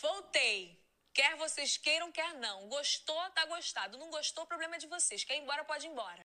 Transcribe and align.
Voltei. 0.00 0.78
Quer 1.14 1.34
vocês 1.36 1.78
queiram, 1.78 2.12
quer 2.12 2.34
não. 2.34 2.68
Gostou, 2.68 3.18
tá 3.30 3.46
gostado. 3.46 3.96
Não 3.96 4.10
gostou, 4.10 4.46
problema 4.46 4.76
é 4.76 4.78
de 4.78 4.86
vocês. 4.86 5.24
Quer 5.24 5.36
ir 5.36 5.40
embora, 5.40 5.64
pode 5.64 5.86
ir 5.86 5.90
embora. 5.90 6.25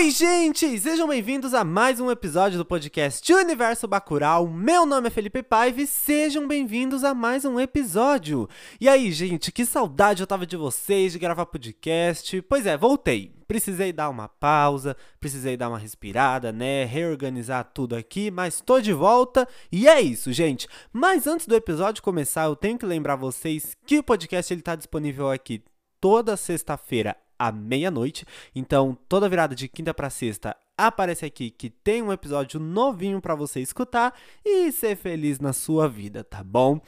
Oi, 0.00 0.10
gente! 0.10 0.78
Sejam 0.78 1.06
bem-vindos 1.06 1.52
a 1.52 1.62
mais 1.62 2.00
um 2.00 2.10
episódio 2.10 2.56
do 2.56 2.64
podcast 2.64 3.30
Universo 3.34 3.86
Bacurau. 3.86 4.48
Meu 4.48 4.86
nome 4.86 5.08
é 5.08 5.10
Felipe 5.10 5.42
Paiva 5.42 5.82
e 5.82 5.86
sejam 5.86 6.48
bem-vindos 6.48 7.04
a 7.04 7.12
mais 7.12 7.44
um 7.44 7.60
episódio. 7.60 8.48
E 8.80 8.88
aí, 8.88 9.12
gente, 9.12 9.52
que 9.52 9.66
saudade 9.66 10.22
eu 10.22 10.26
tava 10.26 10.46
de 10.46 10.56
vocês, 10.56 11.12
de 11.12 11.18
gravar 11.18 11.44
podcast. 11.44 12.40
Pois 12.48 12.64
é, 12.64 12.78
voltei. 12.78 13.34
Precisei 13.46 13.92
dar 13.92 14.08
uma 14.08 14.26
pausa, 14.26 14.96
precisei 15.20 15.54
dar 15.54 15.68
uma 15.68 15.78
respirada, 15.78 16.50
né? 16.50 16.86
Reorganizar 16.86 17.70
tudo 17.74 17.94
aqui, 17.94 18.30
mas 18.30 18.62
tô 18.62 18.80
de 18.80 18.94
volta 18.94 19.46
e 19.70 19.86
é 19.86 20.00
isso, 20.00 20.32
gente. 20.32 20.66
Mas 20.90 21.26
antes 21.26 21.46
do 21.46 21.54
episódio 21.54 22.02
começar, 22.02 22.44
eu 22.44 22.56
tenho 22.56 22.78
que 22.78 22.86
lembrar 22.86 23.16
vocês 23.16 23.76
que 23.84 23.98
o 23.98 24.02
podcast 24.02 24.50
ele 24.50 24.62
tá 24.62 24.74
disponível 24.74 25.30
aqui 25.30 25.62
toda 26.00 26.38
sexta-feira 26.38 27.14
à 27.40 27.50
meia-noite. 27.50 28.26
Então, 28.54 28.96
toda 29.08 29.28
virada 29.28 29.54
de 29.54 29.66
quinta 29.66 29.94
para 29.94 30.10
sexta 30.10 30.54
aparece 30.76 31.24
aqui 31.24 31.50
que 31.50 31.70
tem 31.70 32.02
um 32.02 32.12
episódio 32.12 32.60
novinho 32.60 33.18
para 33.18 33.34
você 33.34 33.60
escutar 33.60 34.14
e 34.44 34.70
ser 34.70 34.94
feliz 34.94 35.40
na 35.40 35.54
sua 35.54 35.88
vida, 35.88 36.22
tá 36.22 36.44
bom? 36.44 36.80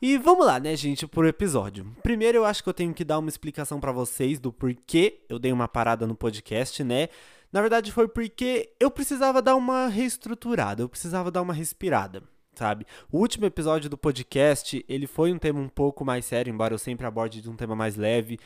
E 0.00 0.16
vamos 0.16 0.46
lá, 0.46 0.60
né, 0.60 0.76
gente, 0.76 1.08
pro 1.08 1.26
episódio. 1.26 1.84
Primeiro, 2.00 2.38
eu 2.38 2.44
acho 2.44 2.62
que 2.62 2.68
eu 2.68 2.74
tenho 2.74 2.94
que 2.94 3.04
dar 3.04 3.18
uma 3.18 3.28
explicação 3.28 3.80
para 3.80 3.90
vocês 3.90 4.38
do 4.38 4.52
porquê 4.52 5.24
eu 5.28 5.40
dei 5.40 5.50
uma 5.50 5.66
parada 5.66 6.06
no 6.06 6.14
podcast, 6.14 6.84
né? 6.84 7.08
Na 7.52 7.60
verdade, 7.60 7.90
foi 7.90 8.06
porque 8.06 8.72
eu 8.78 8.90
precisava 8.92 9.42
dar 9.42 9.56
uma 9.56 9.88
reestruturada, 9.88 10.82
eu 10.82 10.88
precisava 10.88 11.30
dar 11.32 11.42
uma 11.42 11.52
respirada 11.52 12.22
sabe? 12.58 12.84
O 13.10 13.18
último 13.18 13.46
episódio 13.46 13.88
do 13.88 13.96
podcast, 13.96 14.84
ele 14.88 15.06
foi 15.06 15.32
um 15.32 15.38
tema 15.38 15.60
um 15.60 15.68
pouco 15.68 16.04
mais 16.04 16.24
sério, 16.24 16.52
embora 16.52 16.74
eu 16.74 16.78
sempre 16.78 17.06
aborde 17.06 17.40
de 17.40 17.48
um 17.48 17.54
tema 17.54 17.76
mais 17.76 17.94
leve. 17.96 18.38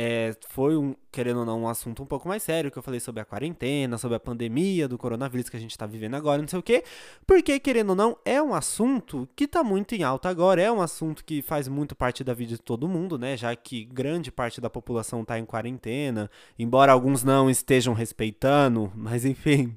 É, 0.00 0.32
foi, 0.50 0.76
um, 0.76 0.94
querendo 1.10 1.40
ou 1.40 1.44
não, 1.44 1.62
um 1.62 1.68
assunto 1.68 2.04
um 2.04 2.06
pouco 2.06 2.28
mais 2.28 2.44
sério, 2.44 2.70
que 2.70 2.78
eu 2.78 2.82
falei 2.84 3.00
sobre 3.00 3.20
a 3.20 3.24
quarentena, 3.24 3.98
sobre 3.98 4.16
a 4.16 4.20
pandemia 4.20 4.86
do 4.86 4.96
coronavírus 4.96 5.48
que 5.48 5.56
a 5.56 5.58
gente 5.60 5.76
tá 5.76 5.86
vivendo 5.86 6.14
agora, 6.14 6.40
não 6.40 6.46
sei 6.46 6.60
o 6.60 6.62
quê. 6.62 6.84
Porque, 7.26 7.58
querendo 7.58 7.90
ou 7.90 7.96
não, 7.96 8.16
é 8.24 8.40
um 8.40 8.54
assunto 8.54 9.28
que 9.34 9.48
tá 9.48 9.64
muito 9.64 9.96
em 9.96 10.04
alta 10.04 10.28
agora, 10.28 10.62
é 10.62 10.70
um 10.70 10.80
assunto 10.80 11.24
que 11.24 11.42
faz 11.42 11.66
muito 11.66 11.96
parte 11.96 12.22
da 12.22 12.32
vida 12.32 12.52
de 12.52 12.62
todo 12.62 12.86
mundo, 12.86 13.18
né? 13.18 13.36
Já 13.36 13.56
que 13.56 13.84
grande 13.86 14.30
parte 14.30 14.60
da 14.60 14.70
população 14.70 15.24
tá 15.24 15.36
em 15.36 15.44
quarentena, 15.44 16.30
embora 16.56 16.92
alguns 16.92 17.24
não 17.24 17.50
estejam 17.50 17.92
respeitando, 17.92 18.92
mas 18.94 19.24
enfim. 19.24 19.76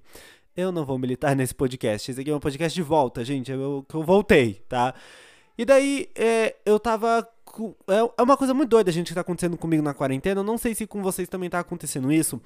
Eu 0.56 0.72
não 0.72 0.86
vou 0.86 1.00
militar 1.00 1.36
nesse 1.36 1.56
podcast. 1.56 2.12
Esse 2.12 2.22
aqui 2.22 2.30
é 2.30 2.36
um 2.36 2.40
podcast 2.40 2.76
de 2.76 2.84
volta, 2.84 3.26
gente. 3.26 3.52
Eu, 3.52 3.84
eu 3.92 4.04
voltei, 4.04 4.62
tá? 4.70 4.94
E 5.58 5.66
daí, 5.66 6.10
é, 6.14 6.58
eu 6.64 6.80
tava 6.80 7.28
é, 7.88 7.98
é 8.18 8.24
uma 8.24 8.38
coisa 8.38 8.54
muito 8.54 8.70
doida 8.70 8.90
a 8.90 8.94
gente 8.94 9.08
que 9.08 9.16
tá 9.16 9.22
acontecendo 9.22 9.58
comigo 9.58 9.84
na 9.84 9.94
quarentena. 9.94 10.42
Eu 10.42 10.46
não 10.46 10.58
sei 10.58 10.74
se 10.76 10.88
com 10.88 11.02
vocês 11.02 11.28
também 11.28 11.50
tá 11.50 11.60
acontecendo 11.60 12.12
isso. 12.12 12.42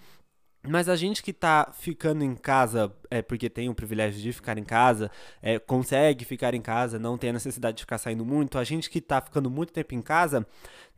Mas 0.67 0.89
a 0.89 0.95
gente 0.95 1.21
que 1.21 1.31
tá 1.31 1.71
ficando 1.73 2.23
em 2.23 2.35
casa, 2.35 2.91
é 3.09 3.21
porque 3.21 3.49
tem 3.49 3.69
o 3.69 3.75
privilégio 3.75 4.21
de 4.21 4.33
ficar 4.33 4.57
em 4.57 4.63
casa, 4.63 5.11
é, 5.41 5.59
consegue 5.59 6.25
ficar 6.25 6.53
em 6.53 6.61
casa, 6.61 6.97
não 6.97 7.17
tem 7.17 7.29
a 7.29 7.33
necessidade 7.33 7.77
de 7.77 7.83
ficar 7.83 7.97
saindo 7.97 8.25
muito, 8.25 8.57
a 8.57 8.63
gente 8.63 8.89
que 8.89 8.99
tá 8.99 9.21
ficando 9.21 9.49
muito 9.49 9.71
tempo 9.71 9.93
em 9.93 10.01
casa, 10.01 10.45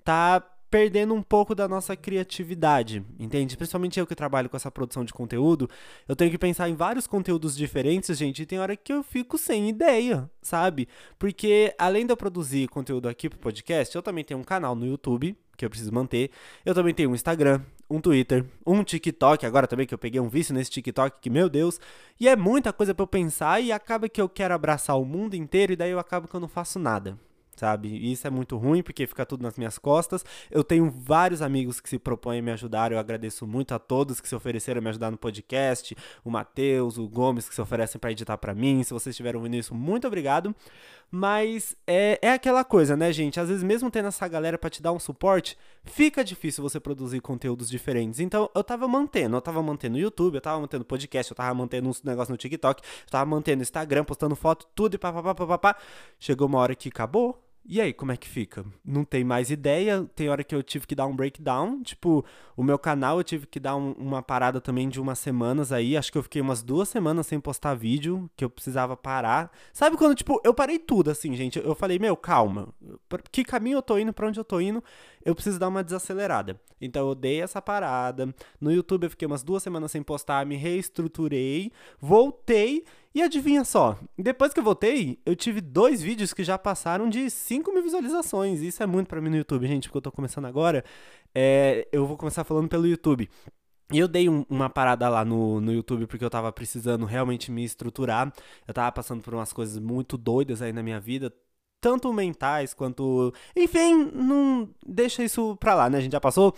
tá 0.04 0.42
perdendo 0.70 1.14
um 1.14 1.22
pouco 1.22 1.56
da 1.56 1.68
nossa 1.68 1.96
criatividade, 1.96 3.04
entende? 3.20 3.56
Principalmente 3.56 4.00
eu 4.00 4.08
que 4.08 4.16
trabalho 4.16 4.50
com 4.50 4.58
essa 4.58 4.70
produção 4.70 5.06
de 5.06 5.14
conteúdo, 5.14 5.70
eu 6.08 6.16
tenho 6.16 6.30
que 6.32 6.38
pensar 6.38 6.70
em 6.70 6.76
vários 6.76 7.08
conteúdos 7.08 7.56
diferentes, 7.56 8.18
gente, 8.18 8.42
e 8.42 8.46
tem 8.46 8.60
hora 8.60 8.76
que 8.76 8.92
eu 8.92 9.04
fico 9.04 9.38
sem 9.38 9.70
ideia, 9.70 10.30
sabe? 10.42 10.88
Porque 11.18 11.74
além 11.78 12.06
de 12.06 12.12
eu 12.12 12.18
produzir 12.18 12.68
conteúdo 12.68 13.08
aqui 13.08 13.30
pro 13.30 13.40
podcast, 13.40 13.96
eu 13.96 14.02
também 14.02 14.24
tenho 14.24 14.40
um 14.40 14.44
canal 14.44 14.76
no 14.76 14.86
YouTube 14.86 15.36
que 15.56 15.66
eu 15.66 15.70
preciso 15.72 15.92
manter. 15.92 16.30
Eu 16.64 16.76
também 16.76 16.94
tenho 16.94 17.10
um 17.10 17.16
Instagram, 17.16 17.62
um 17.90 18.00
Twitter, 18.00 18.46
um 18.66 18.84
TikTok, 18.84 19.44
agora 19.44 19.66
também 19.66 19.88
que 19.88 19.94
eu 19.94 19.98
peguei 19.98 20.22
um 20.22 20.30
vício 20.30 20.54
nesse 20.54 20.70
TikTok, 20.70 21.20
que 21.20 21.32
meu 21.32 21.50
Deus, 21.50 21.80
e 22.20 22.28
é 22.28 22.36
muita 22.36 22.72
coisa 22.72 22.94
para 22.94 23.04
eu 23.04 23.08
pensar 23.08 23.60
e 23.60 23.72
acaba 23.72 24.08
que 24.08 24.22
eu 24.22 24.30
quero 24.30 24.54
abraçar 24.54 25.00
o 25.00 25.04
mundo 25.04 25.36
inteiro 25.36 25.74
e 25.74 25.76
daí 25.76 25.90
eu 25.90 25.98
acabo 25.98 26.28
que 26.28 26.36
eu 26.36 26.40
não 26.40 26.48
faço 26.48 26.78
nada 26.78 27.18
sabe? 27.58 27.90
E 27.90 28.12
isso 28.12 28.26
é 28.26 28.30
muito 28.30 28.56
ruim 28.56 28.82
porque 28.82 29.06
fica 29.06 29.26
tudo 29.26 29.44
nas 29.44 29.58
minhas 29.58 29.78
costas. 29.78 30.24
Eu 30.50 30.64
tenho 30.64 30.90
vários 30.90 31.42
amigos 31.42 31.80
que 31.80 31.90
se 31.90 32.00
propõem 32.00 32.40
a 32.40 32.42
me 32.42 32.52
ajudar, 32.52 32.92
eu 32.92 33.00
agradeço 33.00 33.46
muito 33.46 33.74
a 33.74 33.80
todos 33.80 34.22
que 34.22 34.30
se 34.30 34.36
ofereceram 34.36 34.80
a 34.80 34.82
me 34.82 34.90
ajudar 34.90 35.12
no 35.12 35.18
podcast, 35.18 35.98
o 36.24 36.30
Matheus, 36.30 36.98
o 36.98 37.08
Gomes 37.08 37.50
que 37.50 37.56
se 37.56 37.62
oferecem 37.62 38.00
para 38.00 38.12
editar 38.12 38.38
para 38.38 38.54
mim. 38.54 38.84
Se 38.84 38.94
vocês 38.94 39.14
estiveram 39.14 39.40
ouvindo 39.40 39.56
isso, 39.56 39.76
muito 39.76 40.08
obrigado. 40.08 40.56
Mas 41.10 41.76
é, 41.88 42.20
é 42.22 42.32
aquela 42.34 42.66
coisa, 42.66 42.98
né, 42.98 43.14
gente? 43.14 43.40
Às 43.40 43.48
vezes, 43.48 43.64
mesmo 43.64 43.90
tendo 43.90 44.10
essa 44.10 44.28
galera 44.28 44.58
para 44.58 44.70
te 44.70 44.82
dar 44.82 44.92
um 44.92 45.00
suporte, 45.00 45.58
fica 45.86 46.22
difícil 46.24 46.62
você 46.62 46.82
produzir 46.82 47.22
conteúdos 47.22 47.70
diferentes. 47.70 48.20
Então, 48.20 48.50
eu 48.54 48.64
tava 48.64 48.88
mantendo, 48.90 49.38
eu 49.38 49.42
tava 49.42 49.64
mantendo 49.64 49.96
o 49.96 50.00
YouTube, 50.00 50.36
eu 50.36 50.42
tava 50.42 50.60
mantendo 50.60 50.84
podcast, 50.84 51.32
eu 51.32 51.36
tava 51.36 51.54
mantendo 51.54 51.88
uns 51.88 52.04
negócios 52.04 52.30
no 52.30 52.38
TikTok, 52.38 52.84
eu 52.84 53.10
tava 53.10 53.26
mantendo 53.26 53.62
Instagram, 53.62 54.04
postando 54.04 54.36
foto, 54.36 54.68
tudo 54.76 54.96
e 54.96 54.98
papapá, 54.98 55.34
papapá. 55.34 55.78
Chegou 56.20 56.48
uma 56.48 56.60
hora 56.60 56.76
que 56.76 56.90
acabou, 56.90 57.42
e 57.70 57.82
aí, 57.82 57.92
como 57.92 58.14
é 58.14 58.18
que 58.18 58.30
fica? 58.30 58.66
Não 58.84 59.04
tem 59.04 59.26
mais 59.26 59.52
ideia. 59.52 60.10
Tem 60.16 60.30
hora 60.30 60.42
que 60.42 60.56
eu 60.56 60.64
tive 60.64 60.88
que 60.88 60.96
dar 60.96 61.06
um 61.06 61.14
breakdown. 61.14 61.84
Tipo, 61.84 62.24
o 62.56 62.64
meu 62.64 62.80
canal 62.80 63.18
eu 63.18 63.24
tive 63.26 63.46
que 63.46 63.60
dar 63.60 63.76
um, 63.76 63.92
uma 63.94 64.22
parada 64.24 64.62
também 64.62 64.88
de 64.88 65.02
umas 65.02 65.20
semanas 65.20 65.74
aí. 65.74 65.98
Acho 65.98 66.10
que 66.10 66.18
eu 66.18 66.24
fiquei 66.24 66.42
umas 66.42 66.64
duas 66.64 66.88
semanas 66.88 67.28
sem 67.28 67.42
postar 67.42 67.74
vídeo, 67.74 68.30
que 68.38 68.46
eu 68.46 68.50
precisava 68.50 68.96
parar. 68.96 69.52
Sabe 69.74 69.98
quando, 69.98 70.16
tipo, 70.16 70.40
eu 70.46 70.54
parei 70.54 70.80
tudo 70.80 71.12
assim, 71.12 71.36
gente? 71.36 71.60
Eu 71.60 71.76
falei, 71.76 72.00
meu, 72.00 72.16
calma. 72.16 72.70
Que 73.32 73.44
caminho 73.44 73.80
eu 73.80 73.82
tô 73.82 73.98
indo, 73.98 74.14
pra 74.14 74.28
onde 74.28 74.40
eu 74.40 74.46
tô 74.46 74.62
indo? 74.62 74.82
Eu 75.26 75.36
preciso 75.36 75.60
dar 75.60 75.68
uma 75.68 75.84
desacelerada. 75.84 76.58
Então 76.80 77.08
eu 77.10 77.16
dei 77.16 77.42
essa 77.42 77.62
parada. 77.62 78.34
No 78.62 78.72
YouTube 78.72 79.04
eu 79.04 79.10
fiquei 79.10 79.26
umas 79.26 79.44
duas 79.44 79.62
semanas 79.62 79.92
sem 79.92 80.02
postar, 80.02 80.46
me 80.46 80.56
reestruturei, 80.56 81.72
voltei 82.00 82.86
e 83.18 83.24
adivinha 83.24 83.66
só, 83.66 83.98
depois 84.16 84.54
que 84.54 84.60
eu 84.60 84.64
voltei, 84.64 85.18
eu 85.26 85.36
tive 85.36 85.60
dois 85.60 86.04
vídeos 86.04 86.36
que 86.36 86.44
já 86.44 86.56
passaram 86.56 87.10
de 87.10 87.32
5 87.32 87.74
mil 87.74 87.82
visualizações. 87.82 88.62
Isso 88.62 88.84
é 88.84 88.86
muito 88.86 89.08
para 89.08 89.20
mim 89.20 89.32
no 89.32 89.38
YouTube, 89.38 89.66
gente, 89.66 89.88
porque 89.88 89.98
eu 89.98 90.02
tô 90.04 90.12
começando 90.12 90.46
agora. 90.46 90.86
É, 91.34 91.88
eu 91.92 92.06
vou 92.06 92.16
começar 92.16 92.44
falando 92.44 92.70
pelo 92.70 92.86
YouTube. 92.86 93.28
E 93.92 93.98
eu 93.98 94.08
dei 94.08 94.30
um, 94.30 94.46
uma 94.48 94.70
parada 94.70 95.10
lá 95.10 95.26
no, 95.26 95.60
no 95.60 95.74
YouTube 95.74 96.06
porque 96.06 96.24
eu 96.24 96.30
tava 96.30 96.52
precisando 96.52 97.08
realmente 97.08 97.52
me 97.52 97.64
estruturar. 97.64 98.32
Eu 98.68 98.74
tava 98.74 98.92
passando 98.92 99.24
por 99.24 99.34
umas 99.34 99.52
coisas 99.52 99.80
muito 99.80 100.16
doidas 100.16 100.62
aí 100.62 100.72
na 100.72 100.84
minha 100.84 101.00
vida, 101.00 101.34
tanto 101.82 102.14
mentais 102.14 102.76
quanto. 102.76 103.34
Enfim, 103.56 104.12
não 104.14 104.70
deixa 104.86 105.24
isso 105.24 105.56
pra 105.56 105.74
lá, 105.74 105.90
né? 105.90 105.98
A 105.98 106.02
gente 106.02 106.12
já 106.12 106.22
passou. 106.22 106.54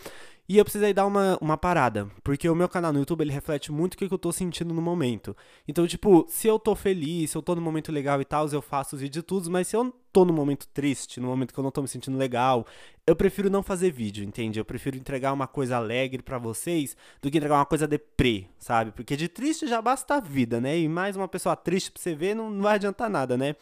E 0.50 0.58
eu 0.58 0.66
precisei 0.66 0.96
dar 0.96 1.06
uma, 1.06 1.38
uma 1.40 1.56
parada, 1.56 2.10
porque 2.24 2.50
o 2.50 2.56
meu 2.56 2.68
canal 2.68 2.92
no 2.92 2.98
YouTube 2.98 3.22
ele 3.22 3.32
reflete 3.32 3.72
muito 3.72 3.94
o 3.94 3.98
que 3.98 4.12
eu 4.12 4.18
tô 4.18 4.32
sentindo 4.32 4.74
no 4.74 4.82
momento. 4.82 5.38
Então, 5.68 5.86
tipo, 5.86 6.26
se 6.28 6.48
eu 6.48 6.58
tô 6.58 6.74
feliz, 6.74 7.30
se 7.30 7.38
eu 7.38 7.44
tô 7.44 7.54
no 7.54 7.62
momento 7.62 7.92
legal 7.92 8.20
e 8.20 8.26
tal, 8.26 8.48
eu 8.48 8.60
faço 8.60 8.96
os 8.96 9.02
vídeos 9.04 9.24
tudo, 9.24 9.52
mas 9.52 9.68
se 9.68 9.76
eu 9.76 9.94
tô 10.12 10.26
no 10.26 10.34
momento 10.34 10.68
triste, 10.70 11.20
no 11.20 11.28
momento 11.28 11.54
que 11.54 11.60
eu 11.60 11.64
não 11.64 11.70
tô 11.70 11.84
me 11.84 11.88
sentindo 11.88 12.18
legal, 12.18 12.66
eu 13.06 13.16
prefiro 13.16 13.48
não 13.48 13.62
fazer 13.62 13.92
vídeo, 13.92 14.26
entende? 14.26 14.60
Eu 14.60 14.66
prefiro 14.66 14.98
entregar 14.98 15.34
uma 15.34 15.46
coisa 15.46 15.78
alegre 15.78 16.24
para 16.24 16.40
vocês 16.40 16.98
do 17.22 17.30
que 17.30 17.38
entregar 17.38 17.58
uma 17.58 17.66
coisa 17.68 17.88
deprê, 17.88 18.48
sabe? 18.58 18.90
Porque 18.90 19.16
de 19.16 19.28
triste 19.28 19.68
já 19.68 19.80
basta 19.80 20.16
a 20.16 20.20
vida, 20.20 20.60
né? 20.60 20.80
E 20.80 20.90
mais 20.90 21.16
uma 21.16 21.28
pessoa 21.28 21.56
triste 21.56 21.92
pra 21.92 22.02
você 22.02 22.16
ver 22.16 22.34
não, 22.34 22.50
não 22.50 22.64
vai 22.64 22.74
adiantar 22.74 23.08
nada, 23.08 23.38
né? 23.38 23.56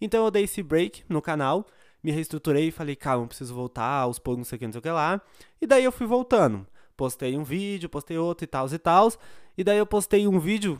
Então 0.00 0.24
eu 0.24 0.30
dei 0.30 0.44
esse 0.44 0.62
break 0.62 1.02
no 1.08 1.20
canal 1.20 1.66
me 2.02 2.10
reestruturei 2.10 2.68
e 2.68 2.70
falei, 2.70 2.96
calma, 2.96 3.26
preciso 3.26 3.54
voltar, 3.54 4.00
aos 4.00 4.18
poucos, 4.18 4.38
não 4.38 4.44
sei 4.44 4.56
o 4.56 4.58
que, 4.58 4.66
não 4.66 4.72
sei 4.72 4.78
o 4.78 4.82
que 4.82 4.90
lá. 4.90 5.20
E 5.60 5.66
daí 5.66 5.84
eu 5.84 5.92
fui 5.92 6.06
voltando. 6.06 6.66
Postei 6.96 7.36
um 7.36 7.44
vídeo, 7.44 7.88
postei 7.88 8.18
outro 8.18 8.44
e 8.44 8.46
tal 8.46 8.66
e 8.66 8.78
tal. 8.78 9.12
E 9.58 9.64
daí 9.64 9.76
eu 9.76 9.84
postei 9.84 10.28
um 10.28 10.38
vídeo, 10.38 10.78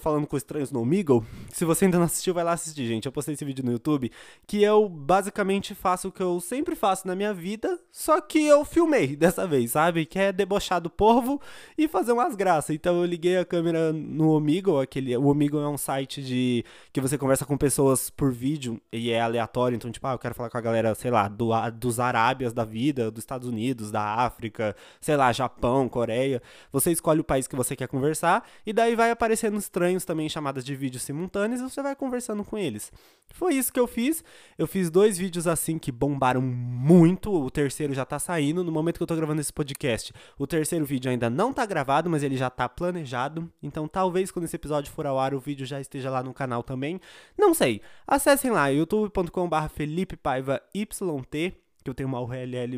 falando 0.00 0.28
com 0.28 0.36
estranhos 0.36 0.70
no 0.70 0.80
Omegle. 0.80 1.24
Se 1.48 1.64
você 1.64 1.86
ainda 1.86 1.98
não 1.98 2.04
assistiu, 2.04 2.32
vai 2.32 2.44
lá 2.44 2.52
assistir, 2.52 2.86
gente. 2.86 3.04
Eu 3.04 3.10
postei 3.10 3.34
esse 3.34 3.44
vídeo 3.44 3.64
no 3.64 3.72
YouTube, 3.72 4.12
que 4.46 4.62
eu 4.62 4.88
basicamente 4.88 5.74
faço 5.74 6.06
o 6.06 6.12
que 6.12 6.22
eu 6.22 6.38
sempre 6.38 6.76
faço 6.76 7.04
na 7.04 7.16
minha 7.16 7.34
vida, 7.34 7.80
só 7.90 8.20
que 8.20 8.46
eu 8.46 8.64
filmei 8.64 9.16
dessa 9.18 9.44
vez, 9.44 9.72
sabe? 9.72 10.06
Que 10.06 10.20
é 10.20 10.32
debochar 10.32 10.80
do 10.80 10.88
povo 10.88 11.40
e 11.76 11.88
fazer 11.88 12.12
umas 12.12 12.36
graças. 12.36 12.70
Então 12.70 13.00
eu 13.00 13.04
liguei 13.04 13.38
a 13.38 13.44
câmera 13.44 13.92
no 13.92 14.30
Omegle, 14.36 14.80
aquele, 14.80 15.16
o 15.16 15.26
Omegle 15.26 15.60
é 15.60 15.68
um 15.68 15.78
site 15.78 16.22
de 16.22 16.64
que 16.92 17.00
você 17.00 17.18
conversa 17.18 17.44
com 17.44 17.56
pessoas 17.56 18.08
por 18.08 18.30
vídeo 18.30 18.80
e 18.92 19.10
é 19.10 19.20
aleatório, 19.20 19.74
então 19.74 19.90
tipo, 19.90 20.06
ah, 20.06 20.12
eu 20.12 20.18
quero 20.20 20.34
falar 20.36 20.48
com 20.48 20.58
a 20.58 20.60
galera, 20.60 20.94
sei 20.94 21.10
lá, 21.10 21.26
do, 21.26 21.50
dos 21.72 21.98
Arábias 21.98 22.52
da 22.52 22.64
vida, 22.64 23.10
dos 23.10 23.22
Estados 23.22 23.48
Unidos, 23.48 23.90
da 23.90 24.14
África, 24.14 24.76
sei 25.00 25.16
lá, 25.16 25.32
Japão, 25.32 25.88
Coreia. 25.88 26.40
Você 26.70 26.92
escolhe 26.92 27.20
o 27.20 27.24
país 27.24 27.48
que 27.48 27.56
você 27.56 27.74
quer 27.74 27.88
conversar 27.88 28.11
conversar, 28.12 28.46
e 28.66 28.72
daí 28.72 28.94
vai 28.94 29.10
aparecendo 29.10 29.56
estranhos 29.56 30.04
também 30.04 30.28
chamadas 30.28 30.64
de 30.64 30.76
vídeos 30.76 31.02
simultâneos 31.02 31.60
e 31.60 31.64
você 31.64 31.82
vai 31.82 31.96
conversando 31.96 32.44
com 32.44 32.58
eles. 32.58 32.92
Foi 33.32 33.54
isso 33.54 33.72
que 33.72 33.80
eu 33.80 33.86
fiz. 33.86 34.22
Eu 34.58 34.66
fiz 34.66 34.90
dois 34.90 35.16
vídeos 35.16 35.46
assim 35.46 35.78
que 35.78 35.90
bombaram 35.90 36.42
muito. 36.42 37.32
O 37.32 37.50
terceiro 37.50 37.94
já 37.94 38.04
tá 38.04 38.18
saindo 38.18 38.62
no 38.62 38.70
momento 38.70 38.98
que 38.98 39.02
eu 39.02 39.06
tô 39.06 39.16
gravando 39.16 39.40
esse 39.40 39.52
podcast. 39.52 40.12
O 40.38 40.46
terceiro 40.46 40.84
vídeo 40.84 41.10
ainda 41.10 41.30
não 41.30 41.52
tá 41.52 41.64
gravado, 41.64 42.10
mas 42.10 42.22
ele 42.22 42.36
já 42.36 42.50
tá 42.50 42.68
planejado. 42.68 43.50
Então 43.62 43.88
talvez 43.88 44.30
quando 44.30 44.44
esse 44.44 44.56
episódio 44.56 44.92
for 44.92 45.06
ao 45.06 45.18
ar 45.18 45.34
o 45.34 45.40
vídeo 45.40 45.64
já 45.64 45.80
esteja 45.80 46.10
lá 46.10 46.22
no 46.22 46.34
canal 46.34 46.62
também. 46.62 47.00
Não 47.38 47.54
sei. 47.54 47.80
Acessem 48.06 48.50
lá 48.50 48.68
youtube.com/barra 48.68 49.68
Felipe 49.68 50.16
Paiva 50.16 50.60
YT, 50.74 51.54
que 51.82 51.90
eu 51.90 51.94
tenho 51.94 52.08
uma 52.08 52.20
URL, 52.20 52.76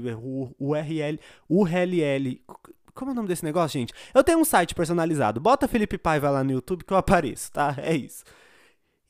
URL, 0.58 1.18
URL. 1.50 2.40
Como 2.94 3.10
é 3.10 3.12
o 3.12 3.14
nome 3.14 3.28
desse 3.28 3.44
negócio, 3.44 3.78
gente? 3.78 3.92
Eu 4.14 4.22
tenho 4.22 4.38
um 4.38 4.44
site 4.44 4.74
personalizado. 4.74 5.40
Bota 5.40 5.66
Felipe 5.66 5.98
Paiva 5.98 6.30
lá 6.30 6.44
no 6.44 6.52
YouTube 6.52 6.84
que 6.84 6.92
eu 6.92 6.96
apareço, 6.96 7.50
tá? 7.50 7.74
É 7.78 7.94
isso. 7.94 8.24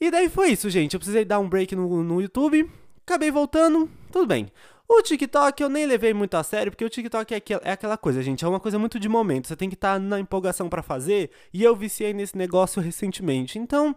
E 0.00 0.10
daí 0.10 0.28
foi 0.28 0.50
isso, 0.50 0.70
gente. 0.70 0.94
Eu 0.94 1.00
precisei 1.00 1.24
dar 1.24 1.38
um 1.38 1.48
break 1.48 1.76
no, 1.76 2.02
no 2.02 2.20
YouTube. 2.20 2.70
Acabei 3.02 3.30
voltando. 3.30 3.90
Tudo 4.10 4.26
bem. 4.26 4.50
O 4.88 5.02
TikTok 5.02 5.62
eu 5.62 5.68
nem 5.68 5.86
levei 5.86 6.12
muito 6.12 6.34
a 6.34 6.42
sério, 6.42 6.70
porque 6.70 6.84
o 6.84 6.90
TikTok 6.90 7.32
é, 7.32 7.36
aquel, 7.38 7.60
é 7.62 7.72
aquela 7.72 7.96
coisa, 7.96 8.22
gente. 8.22 8.44
É 8.44 8.48
uma 8.48 8.60
coisa 8.60 8.78
muito 8.78 8.98
de 8.98 9.08
momento. 9.08 9.48
Você 9.48 9.56
tem 9.56 9.68
que 9.68 9.74
estar 9.74 9.94
tá 9.94 9.98
na 9.98 10.20
empolgação 10.20 10.68
para 10.68 10.82
fazer. 10.82 11.30
E 11.52 11.62
eu 11.62 11.74
viciei 11.76 12.12
nesse 12.12 12.36
negócio 12.36 12.82
recentemente. 12.82 13.58
Então, 13.58 13.94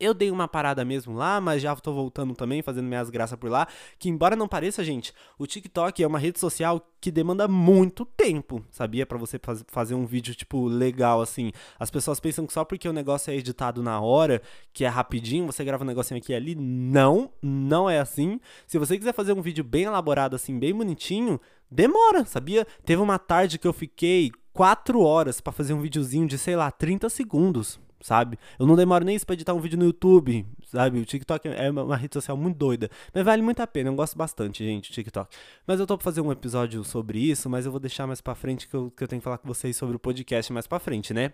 eu 0.00 0.14
dei 0.14 0.30
uma 0.30 0.48
parada 0.48 0.84
mesmo 0.84 1.14
lá, 1.14 1.40
mas 1.40 1.60
já 1.60 1.76
tô 1.76 1.92
voltando 1.92 2.34
também, 2.34 2.62
fazendo 2.62 2.86
minhas 2.86 3.10
graças 3.10 3.38
por 3.38 3.50
lá. 3.50 3.68
Que, 3.98 4.08
embora 4.08 4.34
não 4.34 4.48
pareça, 4.48 4.82
gente, 4.82 5.12
o 5.38 5.46
TikTok 5.46 6.02
é 6.02 6.06
uma 6.06 6.18
rede 6.18 6.40
social 6.40 6.80
que 7.00 7.10
demanda 7.10 7.46
muito 7.46 8.04
tempo, 8.04 8.64
sabia? 8.70 9.04
para 9.04 9.18
você 9.18 9.38
faz, 9.38 9.64
fazer 9.68 9.94
um 9.94 10.06
vídeo, 10.06 10.34
tipo, 10.34 10.66
legal, 10.66 11.20
assim. 11.20 11.52
As 11.78 11.90
pessoas 11.90 12.18
pensam 12.18 12.46
que 12.46 12.52
só 12.52 12.64
porque 12.64 12.88
o 12.88 12.92
negócio 12.92 13.30
é 13.30 13.36
editado 13.36 13.82
na 13.82 14.00
hora, 14.00 14.40
que 14.72 14.84
é 14.84 14.88
rapidinho, 14.88 15.46
você 15.46 15.62
grava 15.64 15.84
um 15.84 15.86
negocinho 15.86 16.18
aqui 16.18 16.32
e 16.32 16.34
ali. 16.34 16.54
Não, 16.54 17.30
não 17.42 17.88
é 17.88 17.98
assim. 17.98 18.40
Se 18.66 18.78
você 18.78 18.96
quiser 18.96 19.12
fazer 19.12 19.32
um 19.32 19.42
vídeo 19.42 19.62
bem 19.62 19.84
elaborado, 19.84 20.34
assim, 20.34 20.58
bem 20.58 20.74
bonitinho, 20.74 21.40
demora, 21.70 22.24
sabia? 22.24 22.66
Teve 22.84 23.02
uma 23.02 23.18
tarde 23.18 23.58
que 23.58 23.66
eu 23.66 23.72
fiquei 23.72 24.30
4 24.52 25.00
horas 25.00 25.40
para 25.40 25.52
fazer 25.52 25.74
um 25.74 25.80
videozinho 25.80 26.26
de, 26.26 26.38
sei 26.38 26.56
lá, 26.56 26.70
30 26.70 27.08
segundos 27.08 27.78
sabe? 28.00 28.38
Eu 28.58 28.66
não 28.66 28.76
demoro 28.76 29.04
nem 29.04 29.14
isso 29.14 29.26
pra 29.26 29.34
editar 29.34 29.54
um 29.54 29.60
vídeo 29.60 29.78
no 29.78 29.84
YouTube, 29.84 30.46
sabe? 30.66 31.00
O 31.00 31.04
TikTok 31.04 31.48
é 31.48 31.70
uma, 31.70 31.96
rede 31.96 32.14
social 32.14 32.36
muito 32.36 32.56
doida. 32.56 32.90
Mas 33.14 33.24
vale 33.24 33.42
muito 33.42 33.60
a 33.60 33.66
pena, 33.66 33.90
eu 33.90 33.94
gosto 33.94 34.16
bastante, 34.16 34.64
gente, 34.64 34.90
o 34.90 34.92
TikTok. 34.92 35.36
Mas 35.66 35.80
eu 35.80 35.86
tô 35.86 35.96
pra 35.96 36.04
fazer 36.04 36.20
um 36.20 36.32
episódio 36.32 36.82
sobre 36.84 37.18
isso, 37.18 37.48
mas 37.48 37.66
eu 37.66 37.70
vou 37.70 37.80
deixar 37.80 38.06
mais 38.06 38.20
pra 38.20 38.34
frente 38.34 38.68
que 38.68 38.74
eu, 38.74 38.90
que 38.90 39.02
eu 39.02 39.08
tenho 39.08 39.20
que 39.20 39.24
falar 39.24 39.38
com 39.38 39.48
vocês 39.48 39.76
sobre 39.76 39.96
o 39.96 39.98
podcast 39.98 40.52
mais 40.52 40.66
pra 40.66 40.78
frente, 40.78 41.12
né? 41.12 41.32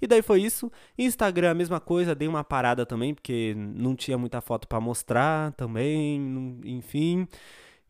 E 0.00 0.06
daí 0.06 0.22
foi 0.22 0.42
isso. 0.42 0.70
Instagram, 0.98 1.50
a 1.50 1.54
mesma 1.54 1.80
coisa, 1.80 2.14
dei 2.14 2.28
uma 2.28 2.44
parada 2.44 2.84
também, 2.84 3.14
porque 3.14 3.54
não 3.56 3.94
tinha 3.96 4.18
muita 4.18 4.40
foto 4.40 4.68
para 4.68 4.80
mostrar 4.80 5.52
também, 5.52 6.60
enfim. 6.64 7.26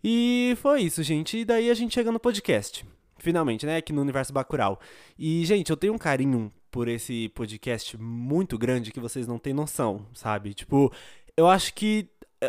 E 0.02 0.54
foi 0.60 0.82
isso, 0.82 1.02
gente. 1.02 1.38
E 1.38 1.44
daí 1.44 1.70
a 1.70 1.74
gente 1.74 1.94
chega 1.94 2.12
no 2.12 2.20
podcast. 2.20 2.84
Finalmente, 3.24 3.64
né? 3.64 3.78
Aqui 3.78 3.90
no 3.90 4.02
Universo 4.02 4.34
Bacurau. 4.34 4.78
E, 5.18 5.42
gente, 5.46 5.70
eu 5.70 5.78
tenho 5.78 5.94
um 5.94 5.98
carinho 5.98 6.52
por 6.70 6.88
esse 6.88 7.30
podcast 7.30 7.96
muito 7.96 8.58
grande 8.58 8.92
que 8.92 9.00
vocês 9.00 9.26
não 9.26 9.38
têm 9.38 9.54
noção, 9.54 10.04
sabe? 10.12 10.52
Tipo, 10.52 10.92
eu 11.34 11.48
acho 11.48 11.72
que 11.72 12.06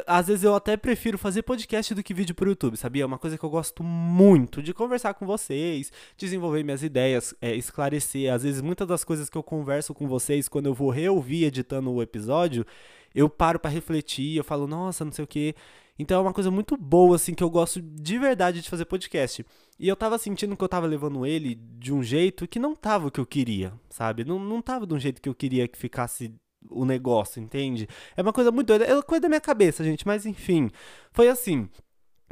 às 0.07 0.27
vezes 0.27 0.44
eu 0.44 0.56
até 0.56 0.75
prefiro 0.75 1.18
fazer 1.18 1.44
podcast 1.44 1.94
do 1.94 2.03
que 2.03 2.13
vídeo 2.13 2.33
pro 2.33 2.50
YouTube, 2.50 2.77
sabia? 2.77 3.03
É 3.03 3.06
uma 3.06 3.18
coisa 3.18 3.38
que 3.38 3.44
eu 3.44 3.50
gosto 3.50 3.83
muito 3.83 4.62
de 4.62 4.74
conversar 4.74 5.13
com 5.13 5.25
vocês, 5.25 5.92
desenvolver 6.18 6.63
minhas 6.63 6.83
ideias, 6.83 7.33
é, 7.42 7.56
esclarecer. 7.56 8.33
Às 8.33 8.44
vezes, 8.44 8.62
muitas 8.62 8.88
das 8.88 9.03
coisas 9.03 9.30
que 9.30 9.38
eu 9.38 9.44
converso 9.44 9.94
com 9.94 10.07
vocês, 10.07 10.47
quando 10.47 10.65
eu 10.65 10.74
vou 10.74 10.89
reouvir 10.89 11.45
editando 11.45 11.92
o 11.92 12.01
episódio, 12.01 12.65
eu 13.13 13.30
paro 13.30 13.59
para 13.59 13.71
refletir, 13.71 14.38
eu 14.38 14.44
falo, 14.44 14.68
nossa, 14.68 15.06
não 15.06 15.12
sei 15.12 15.24
o 15.24 15.27
que. 15.27 15.56
Então 15.97 16.19
é 16.19 16.21
uma 16.21 16.33
coisa 16.33 16.51
muito 16.51 16.75
boa, 16.75 17.15
assim, 17.15 17.33
que 17.33 17.44
eu 17.44 17.50
gosto 17.50 17.81
de 17.81 18.19
verdade 18.19 18.62
de 18.62 18.69
fazer 18.69 18.86
podcast. 18.86 19.45
E 19.80 19.88
eu 19.88 19.95
tava 19.95 20.18
sentindo 20.18 20.56
que 20.56 20.63
eu 20.63 20.68
tava 20.68 20.86
levando 20.86 21.25
ele 21.25 21.56
de 21.56 21.94
um 21.94 22.03
jeito 22.03 22.47
que 22.47 22.59
não 22.59 22.75
tava 22.75 23.07
o 23.07 23.12
que 23.12 23.19
eu 23.19 23.25
queria, 23.25 23.74
sabe? 23.89 24.25
Não, 24.25 24.38
não 24.38 24.62
tava 24.62 24.86
de 24.86 24.94
um 24.94 25.00
jeito 25.00 25.21
que 25.21 25.30
eu 25.30 25.36
queria 25.36 25.68
que 25.68 25.77
ficasse 25.77 26.33
o 26.70 26.86
negócio, 26.86 27.42
entende? 27.42 27.88
É 28.16 28.22
uma 28.22 28.34
coisa 28.34 28.52
muito 28.52 28.68
doida. 28.68 28.86
É 28.86 28.94
uma 28.94 29.04
coisa 29.04 29.22
da 29.22 29.30
minha 29.30 29.42
cabeça, 29.42 29.84
gente, 29.84 30.06
mas 30.06 30.26
enfim. 30.26 30.70
Foi 31.12 31.28
assim. 31.28 31.70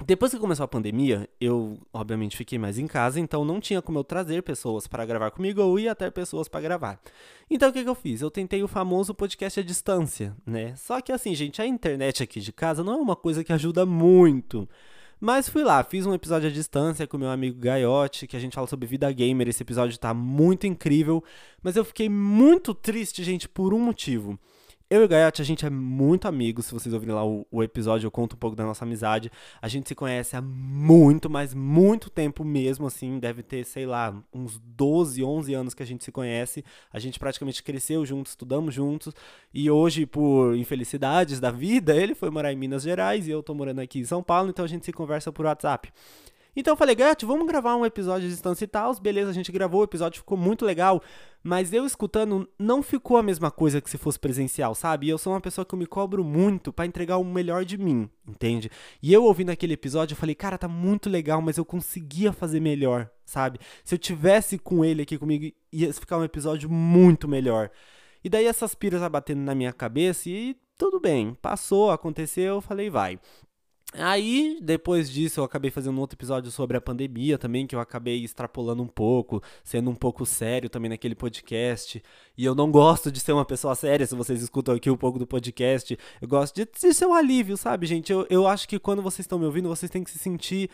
Depois 0.05 0.31
que 0.33 0.39
começou 0.39 0.63
a 0.63 0.67
pandemia, 0.67 1.29
eu 1.39 1.79
obviamente 1.93 2.35
fiquei 2.35 2.57
mais 2.57 2.79
em 2.79 2.87
casa, 2.87 3.19
então 3.19 3.45
não 3.45 3.59
tinha 3.59 3.81
como 3.81 3.99
eu 3.99 4.03
trazer 4.03 4.41
pessoas 4.41 4.87
para 4.87 5.05
gravar 5.05 5.29
comigo 5.31 5.61
ou 5.61 5.79
ir 5.79 5.87
até 5.87 6.09
pessoas 6.09 6.47
para 6.47 6.61
gravar. 6.61 6.99
Então 7.49 7.69
o 7.69 7.73
que, 7.73 7.83
que, 7.83 7.89
eu 7.89 7.95
fiz? 7.95 8.21
Eu 8.21 8.31
tentei 8.31 8.63
o 8.63 8.67
famoso 8.67 9.13
podcast 9.13 9.59
à 9.59 9.63
distância, 9.63 10.35
né? 10.45 10.75
Só 10.75 10.99
que 10.99 11.11
assim, 11.11 11.35
gente, 11.35 11.61
a 11.61 11.67
internet 11.67 12.23
aqui 12.23 12.41
de 12.41 12.51
casa 12.51 12.83
não 12.83 12.93
é 12.93 12.97
uma 12.97 13.15
coisa 13.15 13.43
que 13.43 13.53
ajuda 13.53 13.85
muito. 13.85 14.67
Mas 15.25 15.47
fui 15.47 15.63
lá, 15.63 15.81
fiz 15.85 16.05
um 16.05 16.13
episódio 16.13 16.49
à 16.49 16.51
distância 16.51 17.07
com 17.07 17.17
meu 17.17 17.29
amigo 17.29 17.57
Gaiotti, 17.57 18.27
que 18.27 18.35
a 18.35 18.39
gente 18.41 18.55
fala 18.55 18.67
sobre 18.67 18.85
vida 18.85 19.09
gamer. 19.09 19.47
Esse 19.47 19.63
episódio 19.63 19.97
tá 19.97 20.13
muito 20.13 20.67
incrível, 20.67 21.23
mas 21.61 21.77
eu 21.77 21.85
fiquei 21.85 22.09
muito 22.09 22.73
triste, 22.73 23.23
gente, 23.23 23.47
por 23.47 23.73
um 23.73 23.79
motivo. 23.79 24.37
Eu 24.93 25.01
e 25.01 25.05
o 25.05 25.07
Gaiotti, 25.07 25.41
a 25.41 25.45
gente 25.45 25.65
é 25.65 25.71
muito 25.71 26.27
amigos. 26.27 26.67
Se 26.67 26.71
vocês 26.71 26.93
ouvirem 26.93 27.15
lá 27.15 27.25
o, 27.25 27.47
o, 27.49 27.63
episódio, 27.63 28.05
eu 28.05 28.11
conto 28.11 28.35
um 28.35 28.37
pouco 28.37 28.55
da 28.55 28.63
nossa 28.63 28.85
amizade. 28.85 29.31
A 29.59 29.67
gente 29.67 29.87
se 29.87 29.95
conhece 29.95 30.35
há 30.35 30.41
muito, 30.41 31.31
mas 31.31 31.51
muito 31.51 32.11
tempo 32.11 32.45
mesmo, 32.45 32.85
assim. 32.85 33.17
Deve 33.17 33.41
ter, 33.41 33.65
sei 33.65 33.87
lá, 33.87 34.15
uns 34.31 34.59
12, 34.59 35.23
11 35.23 35.51
anos 35.55 35.73
que 35.73 35.81
a 35.81 35.85
gente 35.85 36.03
se 36.03 36.11
conhece. 36.11 36.63
A 36.91 36.99
gente 36.99 37.17
praticamente 37.17 37.63
cresceu 37.63 38.05
juntos, 38.05 38.33
estudamos 38.33 38.75
juntos. 38.75 39.15
E 39.51 39.67
hoje, 39.67 40.05
por 40.05 40.55
infelicidades 40.55 41.39
da 41.39 41.49
vida, 41.49 41.95
ele 41.97 42.13
foi 42.13 42.29
morar 42.29 42.53
em 42.53 42.55
Minas 42.55 42.83
Gerais 42.83 43.27
e 43.27 43.31
eu 43.31 43.41
tô 43.41 43.55
morando 43.55 43.81
aqui 43.81 43.97
em 43.97 44.05
São 44.05 44.21
Paulo, 44.21 44.51
então 44.51 44.63
a 44.63 44.67
gente 44.67 44.85
se 44.85 44.93
conversa 44.93 45.31
por 45.31 45.47
WhatsApp. 45.47 45.91
Então 46.55 46.73
eu 46.73 46.77
falei, 46.77 46.95
Gato, 46.95 47.25
vamos 47.25 47.47
gravar 47.47 47.75
um 47.75 47.85
episódio 47.85 48.27
de 48.27 48.33
distância 48.33 48.63
e 48.63 48.67
tal. 48.67 48.93
Beleza, 48.99 49.31
a 49.31 49.33
gente 49.33 49.51
gravou, 49.51 49.81
o 49.81 49.85
episódio 49.85 50.19
ficou 50.19 50.37
muito 50.37 50.65
legal. 50.65 51.01
Mas 51.43 51.73
eu 51.73 51.85
escutando, 51.85 52.47
não 52.57 52.81
ficou 52.81 53.17
a 53.17 53.23
mesma 53.23 53.51
coisa 53.51 53.81
que 53.81 53.89
se 53.89 53.97
fosse 53.97 54.19
presencial, 54.19 54.73
sabe? 54.73 55.07
E 55.07 55.09
eu 55.09 55.17
sou 55.17 55.33
uma 55.33 55.41
pessoa 55.41 55.65
que 55.65 55.73
eu 55.73 55.79
me 55.79 55.85
cobro 55.85 56.23
muito 56.23 56.71
para 56.71 56.85
entregar 56.85 57.17
o 57.17 57.25
melhor 57.25 57.65
de 57.65 57.77
mim, 57.77 58.09
entende? 58.25 58.69
E 59.01 59.11
eu 59.11 59.25
ouvindo 59.25 59.49
aquele 59.49 59.73
episódio, 59.73 60.13
eu 60.13 60.17
falei, 60.17 60.35
cara, 60.35 60.57
tá 60.57 60.67
muito 60.67 61.09
legal, 61.09 61.41
mas 61.41 61.57
eu 61.57 61.65
conseguia 61.65 62.31
fazer 62.31 62.61
melhor, 62.61 63.09
sabe? 63.25 63.59
Se 63.83 63.93
eu 63.93 63.99
tivesse 63.99 64.57
com 64.57 64.85
ele 64.85 65.01
aqui 65.01 65.17
comigo, 65.17 65.53
ia 65.71 65.93
ficar 65.93 66.17
um 66.17 66.23
episódio 66.23 66.69
muito 66.69 67.27
melhor. 67.27 67.69
E 68.23 68.29
daí 68.29 68.45
essas 68.45 68.73
piras 68.73 69.01
abatendo 69.01 69.41
na 69.41 69.53
minha 69.53 69.73
cabeça 69.73 70.29
e 70.29 70.55
tudo 70.77 70.99
bem, 70.99 71.33
passou, 71.41 71.91
aconteceu, 71.91 72.55
eu 72.55 72.61
falei, 72.61 72.89
vai. 72.89 73.19
Aí, 73.95 74.57
depois 74.61 75.09
disso, 75.09 75.39
eu 75.39 75.43
acabei 75.43 75.69
fazendo 75.69 75.99
outro 75.99 76.15
episódio 76.15 76.49
sobre 76.49 76.75
a 76.75 76.81
pandemia 76.81 77.37
também, 77.37 77.67
que 77.67 77.75
eu 77.75 77.79
acabei 77.79 78.23
extrapolando 78.23 78.81
um 78.81 78.87
pouco, 78.87 79.41
sendo 79.63 79.89
um 79.89 79.95
pouco 79.95 80.25
sério 80.25 80.69
também 80.69 80.89
naquele 80.89 81.13
podcast. 81.13 82.01
E 82.35 82.43
eu 82.43 82.55
não 82.55 82.71
gosto 82.71 83.11
de 83.11 83.19
ser 83.19 83.33
uma 83.33 83.45
pessoa 83.45 83.75
séria, 83.75 84.07
se 84.07 84.15
vocês 84.15 84.41
escutam 84.41 84.73
aqui 84.73 84.89
um 84.89 84.97
pouco 84.97 85.19
do 85.19 85.27
podcast. 85.27 85.97
Eu 86.19 86.27
gosto 86.27 86.55
de, 86.55 86.65
de 86.65 86.93
ser 86.93 87.05
um 87.05 87.13
alívio, 87.13 87.55
sabe, 87.55 87.85
gente? 87.85 88.11
Eu, 88.11 88.25
eu 88.29 88.47
acho 88.47 88.67
que 88.67 88.79
quando 88.79 89.01
vocês 89.01 89.25
estão 89.25 89.37
me 89.37 89.45
ouvindo, 89.45 89.69
vocês 89.69 89.91
têm 89.91 90.03
que 90.03 90.11
se 90.11 90.17
sentir 90.17 90.69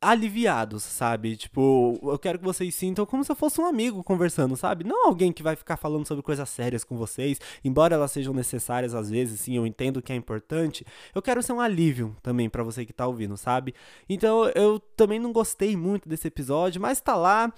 aliviados, 0.00 0.82
sabe? 0.82 1.36
Tipo, 1.36 1.98
eu 2.02 2.18
quero 2.18 2.38
que 2.38 2.44
vocês 2.44 2.74
sintam 2.74 3.04
como 3.04 3.24
se 3.24 3.30
eu 3.30 3.36
fosse 3.36 3.60
um 3.60 3.66
amigo 3.66 4.02
conversando, 4.02 4.56
sabe? 4.56 4.84
Não 4.84 5.06
alguém 5.06 5.32
que 5.32 5.42
vai 5.42 5.56
ficar 5.56 5.76
falando 5.76 6.06
sobre 6.06 6.22
coisas 6.22 6.48
sérias 6.48 6.84
com 6.84 6.96
vocês, 6.96 7.40
embora 7.64 7.94
elas 7.94 8.12
sejam 8.12 8.32
necessárias 8.32 8.94
às 8.94 9.10
vezes, 9.10 9.40
sim, 9.40 9.56
eu 9.56 9.66
entendo 9.66 10.00
que 10.00 10.12
é 10.12 10.16
importante. 10.16 10.84
Eu 11.14 11.20
quero 11.20 11.42
ser 11.42 11.52
um 11.52 11.60
alívio 11.60 12.16
também 12.22 12.48
para 12.48 12.62
você 12.62 12.84
que 12.86 12.92
tá 12.92 13.06
ouvindo, 13.06 13.36
sabe? 13.36 13.74
Então, 14.08 14.48
eu 14.54 14.78
também 14.78 15.18
não 15.18 15.32
gostei 15.32 15.76
muito 15.76 16.08
desse 16.08 16.28
episódio, 16.28 16.80
mas 16.80 17.00
tá 17.00 17.16
lá. 17.16 17.52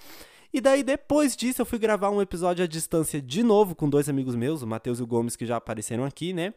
E 0.51 0.59
daí, 0.59 0.81
depois 0.81 1.35
disso, 1.35 1.61
eu 1.61 1.65
fui 1.65 1.77
gravar 1.77 2.09
um 2.09 2.21
episódio 2.21 2.63
à 2.63 2.67
distância 2.67 3.21
de 3.21 3.43
novo 3.43 3.75
com 3.75 3.87
dois 3.87 4.09
amigos 4.09 4.35
meus, 4.35 4.61
o 4.61 4.67
Matheus 4.67 4.99
e 4.99 5.03
o 5.03 5.07
Gomes, 5.07 5.35
que 5.35 5.45
já 5.45 5.57
apareceram 5.57 6.03
aqui, 6.03 6.33
né? 6.33 6.53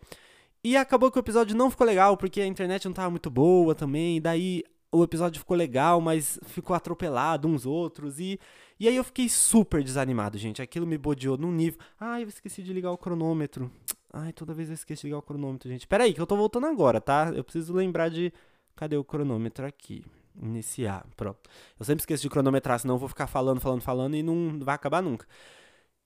E 0.65 0.77
acabou 0.77 1.11
que 1.11 1.19
o 1.19 1.21
episódio 1.21 1.57
não 1.57 1.71
ficou 1.71 1.87
legal, 1.87 2.17
porque 2.17 2.41
a 2.41 2.47
internet 2.47 2.85
não 2.87 2.93
tava 2.93 3.11
muito 3.11 3.29
boa 3.29 3.75
também. 3.75 4.17
E 4.17 4.21
daí 4.21 4.65
o 4.93 5.03
episódio 5.03 5.39
ficou 5.39 5.57
legal, 5.57 6.01
mas 6.01 6.39
ficou 6.45 6.77
atropelado 6.77 7.49
uns 7.49 7.65
outros. 7.65 8.21
E, 8.21 8.39
e 8.79 8.87
aí 8.87 8.95
eu 8.95 9.03
fiquei 9.03 9.29
super 9.29 9.83
desanimado, 9.83 10.37
gente. 10.37 10.61
Aquilo 10.61 10.87
me 10.87 10.99
bodeou 10.99 11.39
num 11.39 11.51
nível. 11.51 11.81
Ai, 11.99 12.25
eu 12.25 12.29
esqueci 12.29 12.63
de 12.63 12.73
ligar 12.75 12.93
o 12.93 12.99
cronômetro. 12.99 13.73
Ai, 14.13 14.33
toda 14.35 14.53
vez 14.53 14.69
eu 14.69 14.75
esqueço 14.75 15.01
de 15.03 15.07
ligar 15.07 15.19
o 15.19 15.23
cronômetro, 15.23 15.69
gente. 15.71 15.87
Pera 15.87 16.05
aí, 16.05 16.13
que 16.13 16.21
eu 16.21 16.27
tô 16.27 16.37
voltando 16.37 16.67
agora, 16.67 17.01
tá? 17.01 17.33
Eu 17.35 17.43
preciso 17.43 17.73
lembrar 17.73 18.11
de. 18.11 18.31
Cadê 18.77 18.97
o 18.97 19.05
cronômetro 19.05 19.65
aqui? 19.65 20.05
Iniciar. 20.41 21.07
Pronto. 21.17 21.41
Eu 21.81 21.87
sempre 21.87 22.03
esqueço 22.03 22.23
de 22.23 22.29
cronometrar, 22.29 22.79
senão 22.79 22.97
eu 22.97 22.99
vou 22.99 23.09
ficar 23.09 23.27
falando, 23.27 23.61
falando, 23.61 23.81
falando 23.81 24.15
e 24.15 24.23
não 24.23 24.59
vai 24.61 24.75
acabar 24.75 25.03
nunca. 25.03 25.27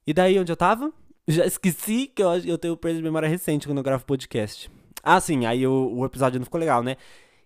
E 0.06 0.14
daí, 0.14 0.38
onde 0.38 0.52
eu 0.52 0.56
tava? 0.56 0.92
Já 1.26 1.44
esqueci 1.44 2.06
que 2.06 2.22
eu, 2.22 2.32
eu 2.44 2.56
tenho 2.56 2.76
perda 2.76 2.98
de 2.98 3.02
memória 3.02 3.28
recente 3.28 3.66
quando 3.66 3.78
eu 3.78 3.84
gravo 3.84 4.04
podcast. 4.04 4.70
Ah, 5.02 5.20
sim, 5.20 5.44
aí 5.44 5.66
o, 5.66 5.92
o 5.92 6.04
episódio 6.04 6.38
não 6.38 6.44
ficou 6.44 6.60
legal, 6.60 6.82
né? 6.84 6.96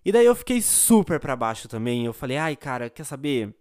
E 0.03 0.11
daí 0.11 0.25
eu 0.25 0.35
fiquei 0.35 0.61
super 0.61 1.19
pra 1.19 1.35
baixo 1.35 1.67
também. 1.67 2.05
Eu 2.05 2.13
falei, 2.13 2.37
ai, 2.37 2.55
cara, 2.55 2.89
quer 2.89 3.03
saber? 3.03 3.53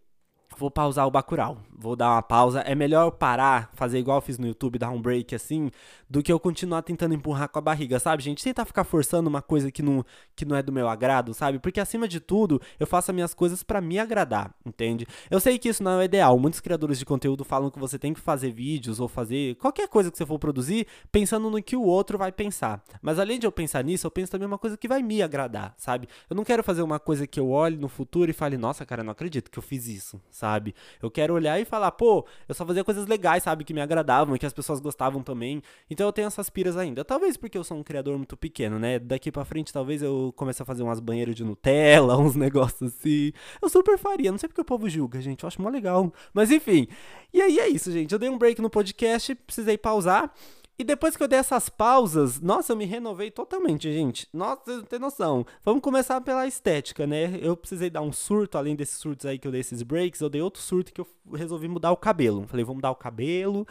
Vou 0.56 0.70
pausar 0.70 1.06
o 1.06 1.10
Bacurau. 1.10 1.58
Vou 1.72 1.96
dar 1.96 2.10
uma 2.10 2.22
pausa. 2.22 2.60
É 2.60 2.74
melhor 2.74 3.06
eu 3.06 3.12
parar, 3.12 3.70
fazer 3.72 3.98
igual 3.98 4.18
eu 4.18 4.22
fiz 4.22 4.38
no 4.38 4.46
YouTube, 4.46 4.78
dar 4.78 4.90
um 4.90 5.00
break 5.00 5.34
assim, 5.34 5.70
do 6.08 6.22
que 6.22 6.30
eu 6.30 6.38
continuar 6.38 6.82
tentando 6.82 7.14
empurrar 7.14 7.48
com 7.48 7.58
a 7.58 7.62
barriga, 7.62 7.98
sabe, 7.98 8.22
gente? 8.22 8.44
Tentar 8.44 8.66
ficar 8.66 8.84
forçando 8.84 9.30
uma 9.30 9.40
coisa 9.40 9.70
que 9.70 9.82
não, 9.82 10.04
que 10.36 10.44
não 10.44 10.54
é 10.56 10.62
do 10.62 10.72
meu 10.72 10.88
agrado, 10.88 11.32
sabe? 11.32 11.58
Porque 11.58 11.80
acima 11.80 12.06
de 12.06 12.20
tudo, 12.20 12.60
eu 12.78 12.86
faço 12.86 13.10
as 13.10 13.14
minhas 13.14 13.32
coisas 13.32 13.62
para 13.62 13.80
me 13.80 13.98
agradar, 13.98 14.54
entende? 14.66 15.06
Eu 15.30 15.40
sei 15.40 15.58
que 15.58 15.68
isso 15.68 15.82
não 15.82 15.92
é 15.92 15.96
o 15.98 16.02
ideal. 16.02 16.38
Muitos 16.38 16.60
criadores 16.60 16.98
de 16.98 17.06
conteúdo 17.06 17.44
falam 17.44 17.70
que 17.70 17.78
você 17.78 17.98
tem 17.98 18.12
que 18.12 18.20
fazer 18.20 18.50
vídeos 18.50 19.00
ou 19.00 19.08
fazer 19.08 19.54
qualquer 19.54 19.88
coisa 19.88 20.10
que 20.10 20.18
você 20.18 20.26
for 20.26 20.38
produzir 20.38 20.86
pensando 21.10 21.48
no 21.48 21.62
que 21.62 21.76
o 21.76 21.82
outro 21.82 22.18
vai 22.18 22.30
pensar. 22.30 22.82
Mas 23.00 23.18
além 23.18 23.38
de 23.38 23.46
eu 23.46 23.52
pensar 23.52 23.82
nisso, 23.82 24.06
eu 24.06 24.10
penso 24.10 24.32
também 24.32 24.46
uma 24.46 24.58
coisa 24.58 24.76
que 24.76 24.88
vai 24.88 25.02
me 25.02 25.22
agradar, 25.22 25.74
sabe? 25.78 26.08
Eu 26.28 26.36
não 26.36 26.44
quero 26.44 26.62
fazer 26.62 26.82
uma 26.82 26.98
coisa 26.98 27.26
que 27.26 27.40
eu 27.40 27.50
olhe 27.50 27.76
no 27.76 27.88
futuro 27.88 28.30
e 28.30 28.34
fale, 28.34 28.58
nossa, 28.58 28.84
cara, 28.84 29.02
não 29.02 29.12
acredito 29.12 29.50
que 29.50 29.58
eu 29.58 29.62
fiz 29.62 29.86
isso, 29.86 30.20
sabe? 30.40 30.74
Eu 31.00 31.10
quero 31.10 31.34
olhar 31.34 31.60
e 31.60 31.64
falar, 31.64 31.92
pô, 31.92 32.26
eu 32.48 32.54
só 32.54 32.66
fazia 32.66 32.82
coisas 32.82 33.06
legais, 33.06 33.42
sabe? 33.42 33.62
Que 33.62 33.72
me 33.72 33.80
agradavam 33.80 34.36
que 34.36 34.46
as 34.46 34.52
pessoas 34.52 34.80
gostavam 34.80 35.22
também. 35.22 35.62
Então 35.88 36.06
eu 36.06 36.12
tenho 36.12 36.26
essas 36.26 36.50
piras 36.50 36.76
ainda. 36.76 37.04
Talvez 37.04 37.36
porque 37.36 37.56
eu 37.56 37.62
sou 37.62 37.76
um 37.76 37.82
criador 37.82 38.16
muito 38.16 38.36
pequeno, 38.36 38.78
né? 38.78 38.98
Daqui 38.98 39.30
pra 39.30 39.44
frente, 39.44 39.72
talvez 39.72 40.02
eu 40.02 40.32
comece 40.36 40.62
a 40.62 40.64
fazer 40.64 40.82
umas 40.82 40.98
banheiras 40.98 41.34
de 41.34 41.44
Nutella, 41.44 42.16
uns 42.18 42.34
negócios 42.34 42.94
assim. 42.94 43.32
Eu 43.62 43.68
super 43.68 43.98
faria. 43.98 44.32
Não 44.32 44.38
sei 44.38 44.48
porque 44.48 44.62
o 44.62 44.64
povo 44.64 44.88
julga, 44.88 45.20
gente. 45.20 45.44
Eu 45.44 45.48
acho 45.48 45.60
mó 45.60 45.68
legal. 45.68 46.12
Mas 46.32 46.50
enfim. 46.50 46.88
E 47.32 47.40
aí 47.40 47.58
é 47.60 47.68
isso, 47.68 47.92
gente. 47.92 48.12
Eu 48.12 48.18
dei 48.18 48.28
um 48.28 48.38
break 48.38 48.60
no 48.60 48.70
podcast, 48.70 49.34
precisei 49.34 49.76
pausar. 49.78 50.32
E 50.80 50.84
depois 50.84 51.14
que 51.14 51.22
eu 51.22 51.28
dei 51.28 51.38
essas 51.38 51.68
pausas, 51.68 52.40
nossa, 52.40 52.72
eu 52.72 52.76
me 52.78 52.86
renovei 52.86 53.30
totalmente, 53.30 53.92
gente. 53.92 54.26
Nossa, 54.32 54.62
vocês 54.64 54.78
não 54.78 54.84
tem 54.86 54.98
noção. 54.98 55.44
Vamos 55.62 55.82
começar 55.82 56.18
pela 56.22 56.46
estética, 56.46 57.06
né? 57.06 57.38
Eu 57.42 57.54
precisei 57.54 57.90
dar 57.90 58.00
um 58.00 58.10
surto, 58.10 58.56
além 58.56 58.74
desses 58.74 58.96
surtos 58.96 59.26
aí 59.26 59.38
que 59.38 59.46
eu 59.46 59.52
dei 59.52 59.60
esses 59.60 59.82
breaks, 59.82 60.22
eu 60.22 60.30
dei 60.30 60.40
outro 60.40 60.62
surto 60.62 60.90
que 60.90 61.02
eu 61.02 61.06
resolvi 61.34 61.68
mudar 61.68 61.92
o 61.92 61.98
cabelo. 61.98 62.46
Falei, 62.48 62.64
vou 62.64 62.74
mudar 62.74 62.90
o 62.90 62.94
cabelo, 62.94 63.66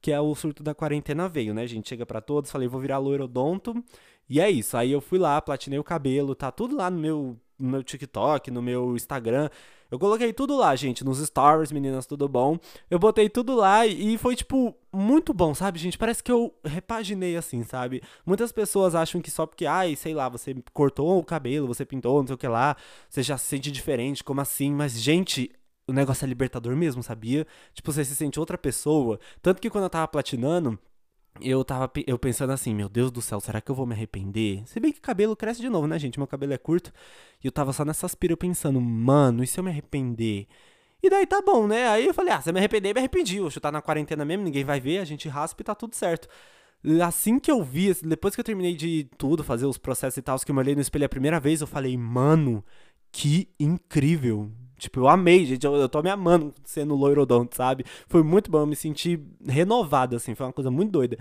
que 0.00 0.12
é 0.12 0.20
o 0.20 0.32
surto 0.36 0.62
da 0.62 0.72
quarentena 0.72 1.28
veio, 1.28 1.52
né, 1.52 1.66
gente? 1.66 1.88
Chega 1.88 2.06
para 2.06 2.20
todos, 2.20 2.48
falei, 2.48 2.68
vou 2.68 2.80
virar 2.80 2.98
loirodonto. 2.98 3.74
E 4.28 4.40
é 4.40 4.48
isso. 4.48 4.76
Aí 4.76 4.92
eu 4.92 5.00
fui 5.00 5.18
lá, 5.18 5.42
platinei 5.42 5.80
o 5.80 5.84
cabelo, 5.84 6.32
tá 6.32 6.52
tudo 6.52 6.76
lá 6.76 6.88
no 6.88 7.00
meu, 7.00 7.36
no 7.58 7.70
meu 7.70 7.82
TikTok, 7.82 8.52
no 8.52 8.62
meu 8.62 8.94
Instagram. 8.94 9.50
Eu 9.92 9.98
coloquei 9.98 10.32
tudo 10.32 10.56
lá, 10.56 10.74
gente, 10.74 11.04
nos 11.04 11.18
stories, 11.18 11.70
meninas, 11.70 12.06
tudo 12.06 12.26
bom. 12.26 12.58
Eu 12.90 12.98
botei 12.98 13.28
tudo 13.28 13.54
lá 13.54 13.86
e 13.86 14.16
foi, 14.16 14.34
tipo, 14.34 14.74
muito 14.90 15.34
bom, 15.34 15.54
sabe, 15.54 15.78
gente? 15.78 15.98
Parece 15.98 16.22
que 16.22 16.32
eu 16.32 16.50
repaginei 16.64 17.36
assim, 17.36 17.62
sabe? 17.62 18.02
Muitas 18.24 18.50
pessoas 18.50 18.94
acham 18.94 19.20
que 19.20 19.30
só 19.30 19.44
porque, 19.44 19.66
ai, 19.66 19.94
sei 19.94 20.14
lá, 20.14 20.30
você 20.30 20.56
cortou 20.72 21.18
o 21.18 21.22
cabelo, 21.22 21.66
você 21.66 21.84
pintou, 21.84 22.20
não 22.20 22.26
sei 22.26 22.34
o 22.34 22.38
que 22.38 22.48
lá, 22.48 22.74
você 23.06 23.22
já 23.22 23.36
se 23.36 23.44
sente 23.44 23.70
diferente, 23.70 24.24
como 24.24 24.40
assim? 24.40 24.72
Mas, 24.72 24.98
gente, 24.98 25.52
o 25.86 25.92
negócio 25.92 26.24
é 26.24 26.28
libertador 26.28 26.74
mesmo, 26.74 27.02
sabia? 27.02 27.46
Tipo, 27.74 27.92
você 27.92 28.02
se 28.02 28.16
sente 28.16 28.40
outra 28.40 28.56
pessoa. 28.56 29.20
Tanto 29.42 29.60
que 29.60 29.68
quando 29.68 29.84
eu 29.84 29.90
tava 29.90 30.08
platinando, 30.08 30.78
eu 31.40 31.64
tava 31.64 31.90
eu 32.06 32.18
pensando 32.18 32.52
assim, 32.52 32.74
meu 32.74 32.88
Deus 32.88 33.10
do 33.10 33.22
céu, 33.22 33.40
será 33.40 33.60
que 33.60 33.70
eu 33.70 33.74
vou 33.74 33.86
me 33.86 33.94
arrepender? 33.94 34.62
Se 34.66 34.78
bem 34.78 34.92
que 34.92 35.00
cabelo 35.00 35.34
cresce 35.34 35.60
de 35.60 35.68
novo, 35.68 35.86
né, 35.86 35.98
gente? 35.98 36.18
Meu 36.18 36.26
cabelo 36.26 36.52
é 36.52 36.58
curto. 36.58 36.92
E 37.42 37.46
eu 37.46 37.52
tava 37.52 37.72
só 37.72 37.84
nessa 37.84 38.06
aspira 38.06 38.36
pensando, 38.36 38.80
mano, 38.80 39.42
e 39.42 39.46
se 39.46 39.58
eu 39.58 39.64
me 39.64 39.70
arrepender? 39.70 40.46
E 41.02 41.10
daí 41.10 41.26
tá 41.26 41.42
bom, 41.42 41.66
né? 41.66 41.88
Aí 41.88 42.06
eu 42.06 42.14
falei, 42.14 42.32
ah, 42.32 42.40
se 42.40 42.48
eu 42.50 42.54
me 42.54 42.60
arrepender, 42.60 42.94
me 42.94 43.00
arrependi. 43.00 43.38
Eu 43.38 43.50
tá 43.50 43.72
na 43.72 43.82
quarentena 43.82 44.24
mesmo, 44.24 44.44
ninguém 44.44 44.64
vai 44.64 44.78
ver, 44.78 44.98
a 44.98 45.04
gente 45.04 45.28
raspa 45.28 45.62
e 45.62 45.64
tá 45.64 45.74
tudo 45.74 45.94
certo. 45.96 46.28
Assim 47.04 47.38
que 47.38 47.50
eu 47.50 47.62
vi, 47.62 47.94
depois 48.04 48.34
que 48.34 48.40
eu 48.40 48.44
terminei 48.44 48.74
de 48.76 49.08
tudo, 49.16 49.42
fazer 49.44 49.66
os 49.66 49.78
processos 49.78 50.16
e 50.16 50.22
tal, 50.22 50.38
que 50.38 50.50
eu 50.50 50.54
me 50.54 50.60
olhei 50.60 50.74
no 50.74 50.80
espelho 50.80 51.06
a 51.06 51.08
primeira 51.08 51.40
vez, 51.40 51.60
eu 51.60 51.66
falei, 51.66 51.96
mano, 51.96 52.64
que 53.10 53.48
incrível. 53.58 54.50
Tipo, 54.82 55.00
eu 55.00 55.08
amei, 55.08 55.46
gente. 55.46 55.64
Eu, 55.64 55.74
eu 55.76 55.88
tô 55.88 56.02
me 56.02 56.10
amando 56.10 56.52
sendo 56.64 56.94
loirodonto, 56.96 57.56
sabe? 57.56 57.84
Foi 58.08 58.22
muito 58.22 58.50
bom, 58.50 58.60
eu 58.60 58.66
me 58.66 58.74
senti 58.76 59.20
renovado, 59.46 60.16
assim. 60.16 60.34
Foi 60.34 60.46
uma 60.46 60.52
coisa 60.52 60.70
muito 60.70 60.90
doida. 60.90 61.16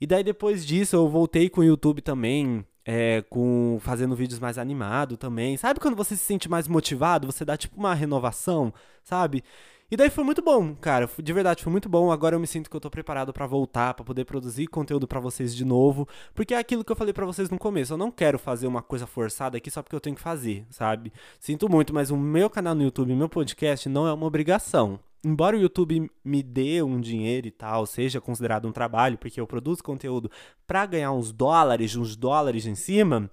E 0.00 0.06
daí, 0.06 0.24
depois 0.24 0.64
disso, 0.66 0.96
eu 0.96 1.08
voltei 1.08 1.50
com 1.50 1.60
o 1.60 1.64
YouTube 1.64 2.00
também. 2.00 2.64
É, 2.84 3.22
com 3.30 3.78
fazendo 3.80 4.16
vídeos 4.16 4.40
mais 4.40 4.58
animado 4.58 5.16
também. 5.16 5.56
Sabe 5.56 5.78
quando 5.78 5.94
você 5.94 6.16
se 6.16 6.24
sente 6.24 6.48
mais 6.48 6.66
motivado? 6.66 7.26
Você 7.28 7.44
dá 7.44 7.56
tipo 7.56 7.78
uma 7.78 7.94
renovação, 7.94 8.74
sabe? 9.04 9.44
E 9.92 9.96
daí 9.96 10.08
foi 10.08 10.24
muito 10.24 10.40
bom, 10.40 10.74
cara. 10.74 11.06
De 11.22 11.32
verdade, 11.34 11.62
foi 11.62 11.70
muito 11.70 11.86
bom. 11.86 12.10
Agora 12.10 12.34
eu 12.34 12.40
me 12.40 12.46
sinto 12.46 12.70
que 12.70 12.74
eu 12.74 12.80
tô 12.80 12.88
preparado 12.88 13.30
para 13.30 13.46
voltar, 13.46 13.92
para 13.92 14.02
poder 14.02 14.24
produzir 14.24 14.66
conteúdo 14.66 15.06
para 15.06 15.20
vocês 15.20 15.54
de 15.54 15.66
novo. 15.66 16.08
Porque 16.34 16.54
é 16.54 16.56
aquilo 16.56 16.82
que 16.82 16.90
eu 16.90 16.96
falei 16.96 17.12
para 17.12 17.26
vocês 17.26 17.50
no 17.50 17.58
começo. 17.58 17.92
Eu 17.92 17.98
não 17.98 18.10
quero 18.10 18.38
fazer 18.38 18.66
uma 18.66 18.80
coisa 18.80 19.06
forçada 19.06 19.58
aqui 19.58 19.70
só 19.70 19.82
porque 19.82 19.94
eu 19.94 20.00
tenho 20.00 20.16
que 20.16 20.22
fazer, 20.22 20.64
sabe? 20.70 21.12
Sinto 21.38 21.68
muito, 21.68 21.92
mas 21.92 22.10
o 22.10 22.16
meu 22.16 22.48
canal 22.48 22.74
no 22.74 22.82
YouTube, 22.82 23.14
meu 23.14 23.28
podcast, 23.28 23.86
não 23.86 24.06
é 24.06 24.12
uma 24.14 24.24
obrigação. 24.24 24.98
Embora 25.22 25.58
o 25.58 25.60
YouTube 25.60 26.10
me 26.24 26.42
dê 26.42 26.82
um 26.82 26.98
dinheiro 26.98 27.46
e 27.46 27.50
tal, 27.50 27.84
seja 27.84 28.18
considerado 28.18 28.66
um 28.66 28.72
trabalho, 28.72 29.18
porque 29.18 29.38
eu 29.38 29.46
produzo 29.46 29.84
conteúdo 29.84 30.30
para 30.66 30.86
ganhar 30.86 31.12
uns 31.12 31.30
dólares, 31.32 31.94
uns 31.96 32.16
dólares 32.16 32.64
em 32.64 32.74
cima, 32.74 33.30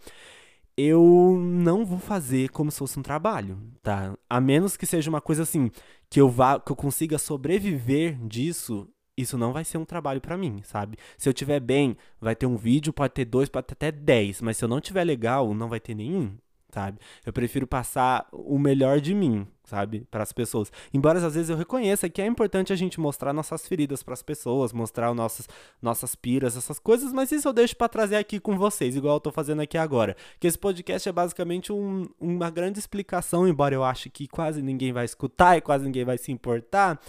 eu 0.79 1.38
não 1.41 1.86
vou 1.86 2.00
fazer 2.00 2.50
como 2.50 2.71
se 2.71 2.79
fosse 2.79 2.98
um 2.98 3.03
trabalho, 3.03 3.59
tá? 3.81 4.17
A 4.29 4.39
menos 4.39 4.77
que 4.77 4.86
seja 4.86 5.09
uma 5.09 5.19
coisa 5.19 5.43
assim, 5.43 5.69
que 6.09 6.21
eu 6.21 6.29
vá, 6.29 6.59
que 6.59 6.71
eu 6.71 6.75
consiga 6.75 7.17
sobreviver 7.17 8.17
disso, 8.25 8.88
isso 9.17 9.38
não 9.38 9.51
vai 9.51 9.65
ser 9.65 9.77
um 9.77 9.86
trabalho 9.86 10.21
para 10.21 10.38
mim, 10.38 10.62
sabe? 10.63 10.98
Se 11.17 11.27
eu 11.27 11.33
tiver 11.33 11.59
bem, 11.59 11.98
vai 12.21 12.36
ter 12.36 12.45
um 12.45 12.55
vídeo, 12.55 12.93
pode 12.93 13.13
ter 13.13 13.25
dois, 13.25 13.50
pode 13.50 13.67
ter 13.67 13.74
até 13.74 13.91
dez, 13.91 14.41
mas 14.41 14.57
se 14.57 14.63
eu 14.63 14.69
não 14.69 14.79
tiver 14.79 15.03
legal, 15.03 15.53
não 15.53 15.67
vai 15.67 15.79
ter 15.79 15.93
nenhum 15.93 16.38
sabe? 16.71 16.99
Eu 17.25 17.33
prefiro 17.33 17.65
passar 17.65 18.27
o 18.31 18.57
melhor 18.57 18.99
de 18.99 19.13
mim, 19.13 19.47
sabe, 19.63 20.07
para 20.11 20.23
as 20.23 20.31
pessoas. 20.31 20.71
Embora 20.93 21.19
às 21.25 21.33
vezes 21.33 21.49
eu 21.49 21.57
reconheça 21.57 22.09
que 22.09 22.21
é 22.21 22.25
importante 22.25 22.71
a 22.71 22.75
gente 22.75 22.99
mostrar 22.99 23.33
nossas 23.33 23.67
feridas 23.67 24.03
para 24.03 24.13
as 24.13 24.21
pessoas, 24.21 24.71
mostrar 24.71 25.13
nossas 25.13 25.47
nossas 25.81 26.15
piras, 26.15 26.55
essas 26.55 26.79
coisas, 26.79 27.11
mas 27.11 27.31
isso 27.31 27.47
eu 27.47 27.53
deixo 27.53 27.75
para 27.75 27.89
trazer 27.89 28.15
aqui 28.15 28.39
com 28.39 28.57
vocês, 28.57 28.95
igual 28.95 29.15
eu 29.15 29.19
tô 29.19 29.31
fazendo 29.31 29.61
aqui 29.61 29.77
agora. 29.77 30.15
Que 30.39 30.47
esse 30.47 30.57
podcast 30.57 31.07
é 31.09 31.11
basicamente 31.11 31.71
um, 31.71 32.07
uma 32.19 32.49
grande 32.49 32.79
explicação, 32.79 33.47
embora 33.47 33.73
eu 33.73 33.83
ache 33.83 34.09
que 34.09 34.27
quase 34.27 34.61
ninguém 34.61 34.93
vai 34.93 35.05
escutar 35.05 35.57
e 35.57 35.61
quase 35.61 35.85
ninguém 35.85 36.05
vai 36.05 36.17
se 36.17 36.31
importar, 36.31 36.99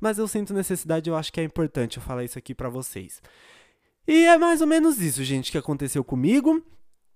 mas 0.00 0.18
eu 0.18 0.26
sinto 0.26 0.54
necessidade, 0.54 1.10
eu 1.10 1.16
acho 1.16 1.32
que 1.32 1.40
é 1.40 1.44
importante 1.44 1.98
eu 1.98 2.02
falar 2.02 2.24
isso 2.24 2.38
aqui 2.38 2.54
para 2.54 2.68
vocês. 2.68 3.20
E 4.08 4.24
é 4.24 4.38
mais 4.38 4.60
ou 4.60 4.66
menos 4.66 5.00
isso, 5.00 5.22
gente, 5.22 5.52
que 5.52 5.58
aconteceu 5.58 6.02
comigo 6.02 6.64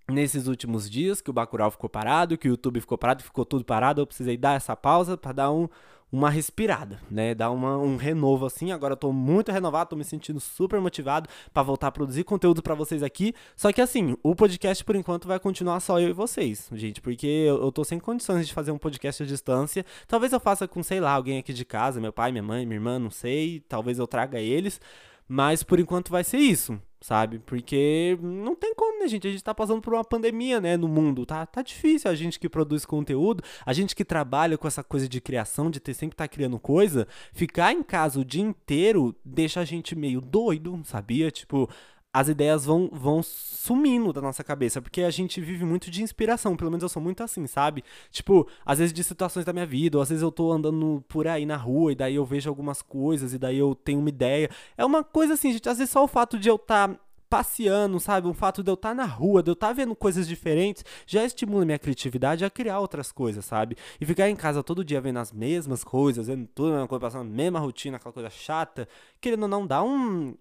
nesses 0.09 0.47
últimos 0.47 0.89
dias 0.89 1.21
que 1.21 1.31
o 1.31 1.33
Bacurau 1.33 1.71
ficou 1.71 1.89
parado, 1.89 2.37
que 2.37 2.49
o 2.49 2.51
YouTube 2.51 2.81
ficou 2.81 2.99
parado, 2.99 3.23
ficou 3.23 3.45
tudo 3.45 3.65
parado, 3.65 4.01
eu 4.01 4.07
precisei 4.07 4.37
dar 4.37 4.57
essa 4.57 4.77
pausa 4.77 5.17
para 5.17 5.33
dar 5.33 5.51
um, 5.51 5.69
uma 6.13 6.31
respirada, 6.31 7.01
né? 7.11 7.35
Dar 7.35 7.51
uma, 7.51 7.77
um 7.77 7.97
renovo 7.97 8.47
assim. 8.47 8.71
Agora 8.71 8.93
eu 8.93 8.97
tô 8.97 9.13
muito 9.13 9.51
renovado, 9.51 9.91
tô 9.91 9.97
me 9.97 10.05
sentindo 10.05 10.39
super 10.39 10.81
motivado 10.81 11.29
para 11.53 11.63
voltar 11.63 11.89
a 11.89 11.93
produzir 11.93 12.23
conteúdo 12.23 12.63
para 12.63 12.75
vocês 12.75 13.03
aqui. 13.03 13.35
Só 13.57 13.73
que 13.73 13.81
assim, 13.81 14.17
o 14.23 14.35
podcast 14.35 14.85
por 14.85 14.95
enquanto 14.95 15.27
vai 15.27 15.41
continuar 15.41 15.81
só 15.81 15.99
eu 15.99 16.11
e 16.11 16.13
vocês, 16.13 16.69
gente, 16.73 17.01
porque 17.01 17.27
eu, 17.27 17.63
eu 17.63 17.73
tô 17.73 17.83
sem 17.83 17.99
condições 17.99 18.47
de 18.47 18.55
fazer 18.55 18.71
um 18.71 18.79
podcast 18.79 19.23
à 19.23 19.27
distância. 19.27 19.85
Talvez 20.07 20.33
eu 20.33 20.41
faça 20.41 20.69
com, 20.69 20.83
sei 20.83 21.01
lá, 21.01 21.13
alguém 21.13 21.39
aqui 21.39 21.53
de 21.53 21.65
casa, 21.65 22.01
meu 22.01 22.13
pai, 22.13 22.31
minha 22.31 22.43
mãe, 22.43 22.65
minha 22.67 22.77
irmã, 22.77 22.99
não 22.99 23.11
sei, 23.11 23.61
talvez 23.69 23.99
eu 23.99 24.07
traga 24.07 24.39
eles, 24.39 24.81
mas 25.27 25.63
por 25.63 25.81
enquanto 25.81 26.11
vai 26.11 26.23
ser 26.23 26.39
isso 26.39 26.79
sabe? 27.05 27.39
Porque 27.41 28.19
não 28.23 28.55
tem 28.57 28.75
como, 28.75 29.01
né, 29.01 29.07
gente? 29.07 29.29
A 29.29 29.31
gente 29.31 29.45
tá 29.45 29.55
passando 29.55 29.83
por 29.83 29.93
uma 29.93 30.03
pandemia, 30.03 30.59
né, 30.59 30.75
no 30.75 30.89
mundo. 30.89 31.27
Tá, 31.27 31.45
tá 31.45 31.61
difícil 31.61 32.11
a 32.11 32.15
gente 32.15 32.41
que 32.41 32.49
produz 32.49 32.87
conteúdo, 32.87 33.45
a 33.67 33.75
gente 33.75 33.95
que 33.95 34.07
trabalha 34.07 34.57
com 34.57 34.67
essa 34.67 34.83
coisa 34.83 35.07
de 35.07 35.21
criação, 35.21 35.71
de 35.71 35.81
ter 35.81 35.93
sempre 35.93 36.17
tá 36.17 36.27
criando 36.27 36.59
coisa, 36.59 37.07
ficar 37.31 37.75
em 37.75 37.83
casa 37.83 38.19
o 38.19 38.25
dia 38.25 38.41
inteiro 38.41 39.15
deixa 39.23 39.61
a 39.61 39.67
gente 39.67 39.95
meio 39.95 40.19
doido, 40.19 40.81
sabia? 40.83 41.31
Tipo, 41.31 41.69
as 42.15 42.29
ideias 42.29 42.65
vão, 42.65 42.89
vão 42.93 43.25
sumindo 43.25 44.13
da 44.13 44.21
nossa 44.21 44.45
cabeça, 44.45 44.81
porque 44.81 45.03
a 45.03 45.11
gente 45.11 45.41
vive 45.41 45.65
muito 45.65 45.91
de 45.91 46.01
inspiração, 46.01 46.57
pelo 46.57 46.71
menos 46.71 46.85
eu 46.85 46.89
sou 46.89 47.03
muito 47.03 47.25
assim, 47.25 47.45
sabe? 47.49 47.83
Tipo, 48.09 48.47
às 48.65 48.79
vezes 48.79 48.93
de 48.93 49.03
situações 49.03 49.45
da 49.45 49.53
minha 49.53 49.67
vida, 49.67 49.99
ou 49.99 50.03
às 50.03 50.11
vezes 50.11 50.23
eu 50.23 50.31
tô 50.31 50.53
andando 50.53 51.05
por 51.09 51.27
aí 51.27 51.45
na 51.45 51.57
rua 51.57 51.91
e 51.91 51.97
daí 51.97 52.15
eu 52.15 52.25
vejo 52.25 52.49
algumas 52.49 52.81
coisas 52.83 53.35
e 53.35 53.39
daí 53.39 53.59
eu 53.59 53.75
tenho 53.75 53.99
uma 53.99 54.09
ideia. 54.09 54.49
É 54.79 54.85
uma 54.85 55.03
coisa 55.03 55.35
assim, 55.35 55.53
gente, 55.53 55.69
às 55.69 55.79
vezes 55.79 55.91
só 55.91 56.05
o 56.05 56.09
fato 56.09 56.39
de 56.39 56.49
eu 56.49 56.55
estar 56.55 56.89
tá 56.89 57.01
passeando, 57.29 57.99
sabe? 57.99 58.29
O 58.29 58.33
fato 58.33 58.63
de 58.63 58.71
eu 58.71 58.75
estar 58.75 58.91
tá 58.91 58.95
na 58.95 59.07
rua, 59.07 59.43
de 59.43 59.51
eu 59.51 59.55
estar 59.55 59.69
tá 59.69 59.73
vendo 59.73 59.97
coisas 59.97 60.29
diferentes, 60.29 60.85
já 61.05 61.25
estimula 61.25 61.65
minha 61.65 61.81
criatividade 61.81 62.45
a 62.45 62.51
criar 62.51 62.79
outras 62.79 63.11
coisas, 63.11 63.45
sabe? 63.45 63.77
E 64.01 64.07
ficar 64.07 64.31
em 64.31 64.37
casa 64.37 64.63
todo 64.63 64.85
dia 64.85 65.01
vendo 65.01 65.19
as 65.19 65.33
mesmas 65.33 65.83
coisas, 65.83 66.29
vendo 66.29 66.47
tudo 66.55 66.69
a 66.69 66.73
mesma 66.75 66.87
coisa, 66.87 67.01
passando 67.01 67.23
a 67.23 67.35
mesma 67.35 67.59
rotina, 67.59 67.97
aquela 67.97 68.13
coisa 68.13 68.31
chata, 68.31 68.89
querendo 69.21 69.43
ou 69.43 69.49
não 69.49 69.67
dar 69.67 69.83
um, 69.83 70.35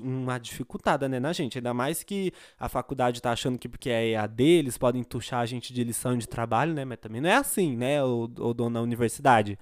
uma 0.00 0.38
dificultada, 0.38 1.08
né, 1.08 1.18
na 1.18 1.32
gente. 1.32 1.58
Ainda 1.58 1.74
mais 1.74 2.02
que 2.02 2.32
a 2.58 2.68
faculdade 2.68 3.20
tá 3.20 3.32
achando 3.32 3.58
que 3.58 3.68
porque 3.68 3.90
é 3.90 4.10
EAD, 4.10 4.42
eles 4.42 4.78
podem 4.78 5.02
tuchar 5.02 5.40
a 5.40 5.46
gente 5.46 5.72
de 5.72 5.82
lição 5.84 6.16
de 6.16 6.28
trabalho, 6.28 6.74
né? 6.74 6.84
Mas 6.84 6.98
também 6.98 7.20
não 7.20 7.28
é 7.28 7.36
assim, 7.36 7.76
né, 7.76 8.02
o, 8.02 8.24
o 8.24 8.54
dono 8.54 8.74
da 8.74 8.82
universidade. 8.82 9.58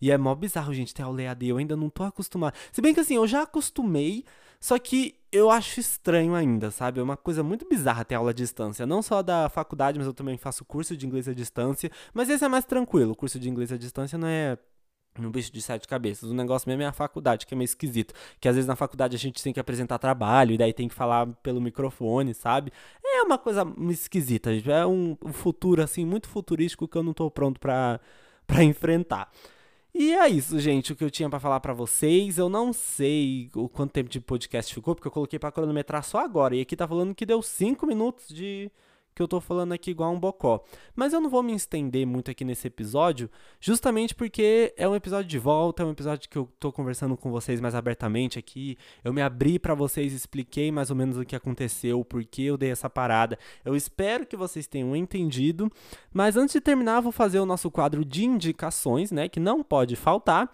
E 0.00 0.10
é 0.10 0.18
mó 0.18 0.34
bizarro, 0.34 0.74
gente, 0.74 0.92
ter 0.92 1.02
aula 1.02 1.22
EAD. 1.22 1.46
Eu 1.46 1.58
ainda 1.58 1.76
não 1.76 1.88
tô 1.88 2.02
acostumado. 2.02 2.54
Se 2.72 2.80
bem 2.82 2.92
que 2.92 3.00
assim, 3.00 3.14
eu 3.14 3.26
já 3.26 3.42
acostumei, 3.42 4.24
só 4.58 4.78
que 4.78 5.14
eu 5.30 5.50
acho 5.50 5.80
estranho 5.80 6.34
ainda, 6.34 6.70
sabe? 6.70 7.00
É 7.00 7.02
uma 7.02 7.16
coisa 7.16 7.42
muito 7.42 7.66
bizarra 7.68 8.04
ter 8.04 8.16
aula 8.16 8.30
à 8.30 8.34
distância. 8.34 8.84
Não 8.84 9.00
só 9.00 9.22
da 9.22 9.48
faculdade, 9.48 9.98
mas 9.98 10.06
eu 10.06 10.12
também 10.12 10.36
faço 10.36 10.64
curso 10.64 10.96
de 10.96 11.06
inglês 11.06 11.28
à 11.28 11.32
distância. 11.32 11.90
Mas 12.12 12.28
esse 12.28 12.44
é 12.44 12.48
mais 12.48 12.64
tranquilo. 12.64 13.12
O 13.12 13.16
curso 13.16 13.38
de 13.38 13.48
inglês 13.48 13.72
à 13.72 13.76
distância 13.76 14.18
não 14.18 14.28
é 14.28 14.58
no 15.18 15.30
bicho 15.30 15.52
de 15.52 15.60
sete 15.60 15.86
cabeças. 15.86 16.30
O 16.30 16.34
negócio 16.34 16.68
mesmo 16.68 16.82
é 16.82 16.86
a 16.86 16.92
faculdade, 16.92 17.46
que 17.46 17.54
é 17.54 17.56
meio 17.56 17.66
esquisito. 17.66 18.14
Que 18.40 18.48
às 18.48 18.54
vezes 18.54 18.68
na 18.68 18.76
faculdade 18.76 19.16
a 19.16 19.18
gente 19.18 19.42
tem 19.42 19.52
que 19.52 19.60
apresentar 19.60 19.98
trabalho, 19.98 20.52
e 20.52 20.58
daí 20.58 20.72
tem 20.72 20.88
que 20.88 20.94
falar 20.94 21.26
pelo 21.42 21.60
microfone, 21.60 22.34
sabe? 22.34 22.72
É 23.04 23.22
uma 23.22 23.38
coisa 23.38 23.66
esquisita, 23.90 24.50
é 24.54 24.86
um, 24.86 25.16
futuro, 25.32 25.82
assim, 25.82 26.04
muito 26.04 26.28
futurístico 26.28 26.88
que 26.88 26.96
eu 26.96 27.02
não 27.02 27.12
tô 27.12 27.30
pronto 27.30 27.60
pra, 27.60 28.00
pra 28.46 28.62
enfrentar. 28.64 29.30
E 29.94 30.14
é 30.14 30.26
isso, 30.28 30.58
gente, 30.58 30.92
o 30.92 30.96
que 30.96 31.04
eu 31.04 31.10
tinha 31.10 31.28
para 31.28 31.38
falar 31.38 31.60
para 31.60 31.74
vocês. 31.74 32.38
Eu 32.38 32.48
não 32.48 32.72
sei 32.72 33.50
o 33.54 33.68
quanto 33.68 33.92
tempo 33.92 34.08
de 34.08 34.20
podcast 34.20 34.74
ficou, 34.74 34.94
porque 34.94 35.06
eu 35.08 35.12
coloquei 35.12 35.38
para 35.38 35.52
cronometrar 35.52 36.02
só 36.02 36.18
agora. 36.18 36.56
E 36.56 36.62
aqui 36.62 36.74
tá 36.74 36.88
falando 36.88 37.14
que 37.14 37.26
deu 37.26 37.42
5 37.42 37.86
minutos 37.86 38.28
de 38.28 38.70
que 39.14 39.22
eu 39.22 39.28
tô 39.28 39.40
falando 39.40 39.72
aqui 39.72 39.90
igual 39.90 40.12
um 40.12 40.18
bocó. 40.18 40.62
Mas 40.94 41.12
eu 41.12 41.20
não 41.20 41.28
vou 41.28 41.42
me 41.42 41.54
estender 41.54 42.06
muito 42.06 42.30
aqui 42.30 42.44
nesse 42.44 42.66
episódio, 42.66 43.30
justamente 43.60 44.14
porque 44.14 44.72
é 44.76 44.88
um 44.88 44.94
episódio 44.94 45.28
de 45.28 45.38
volta, 45.38 45.82
é 45.82 45.86
um 45.86 45.90
episódio 45.90 46.28
que 46.28 46.36
eu 46.36 46.48
tô 46.58 46.72
conversando 46.72 47.16
com 47.16 47.30
vocês 47.30 47.60
mais 47.60 47.74
abertamente 47.74 48.38
aqui. 48.38 48.76
Eu 49.04 49.12
me 49.12 49.22
abri 49.22 49.58
para 49.58 49.74
vocês, 49.74 50.12
expliquei 50.12 50.70
mais 50.70 50.90
ou 50.90 50.96
menos 50.96 51.16
o 51.16 51.24
que 51.24 51.36
aconteceu, 51.36 52.04
por 52.04 52.24
que 52.24 52.44
eu 52.44 52.56
dei 52.56 52.70
essa 52.70 52.88
parada. 52.88 53.38
Eu 53.64 53.76
espero 53.76 54.26
que 54.26 54.36
vocês 54.36 54.66
tenham 54.66 54.94
entendido. 54.96 55.70
Mas 56.12 56.36
antes 56.36 56.54
de 56.54 56.60
terminar, 56.60 57.00
vou 57.00 57.12
fazer 57.12 57.40
o 57.40 57.46
nosso 57.46 57.70
quadro 57.70 58.04
de 58.04 58.24
indicações, 58.24 59.10
né, 59.10 59.28
que 59.28 59.40
não 59.40 59.62
pode 59.62 59.96
faltar. 59.96 60.52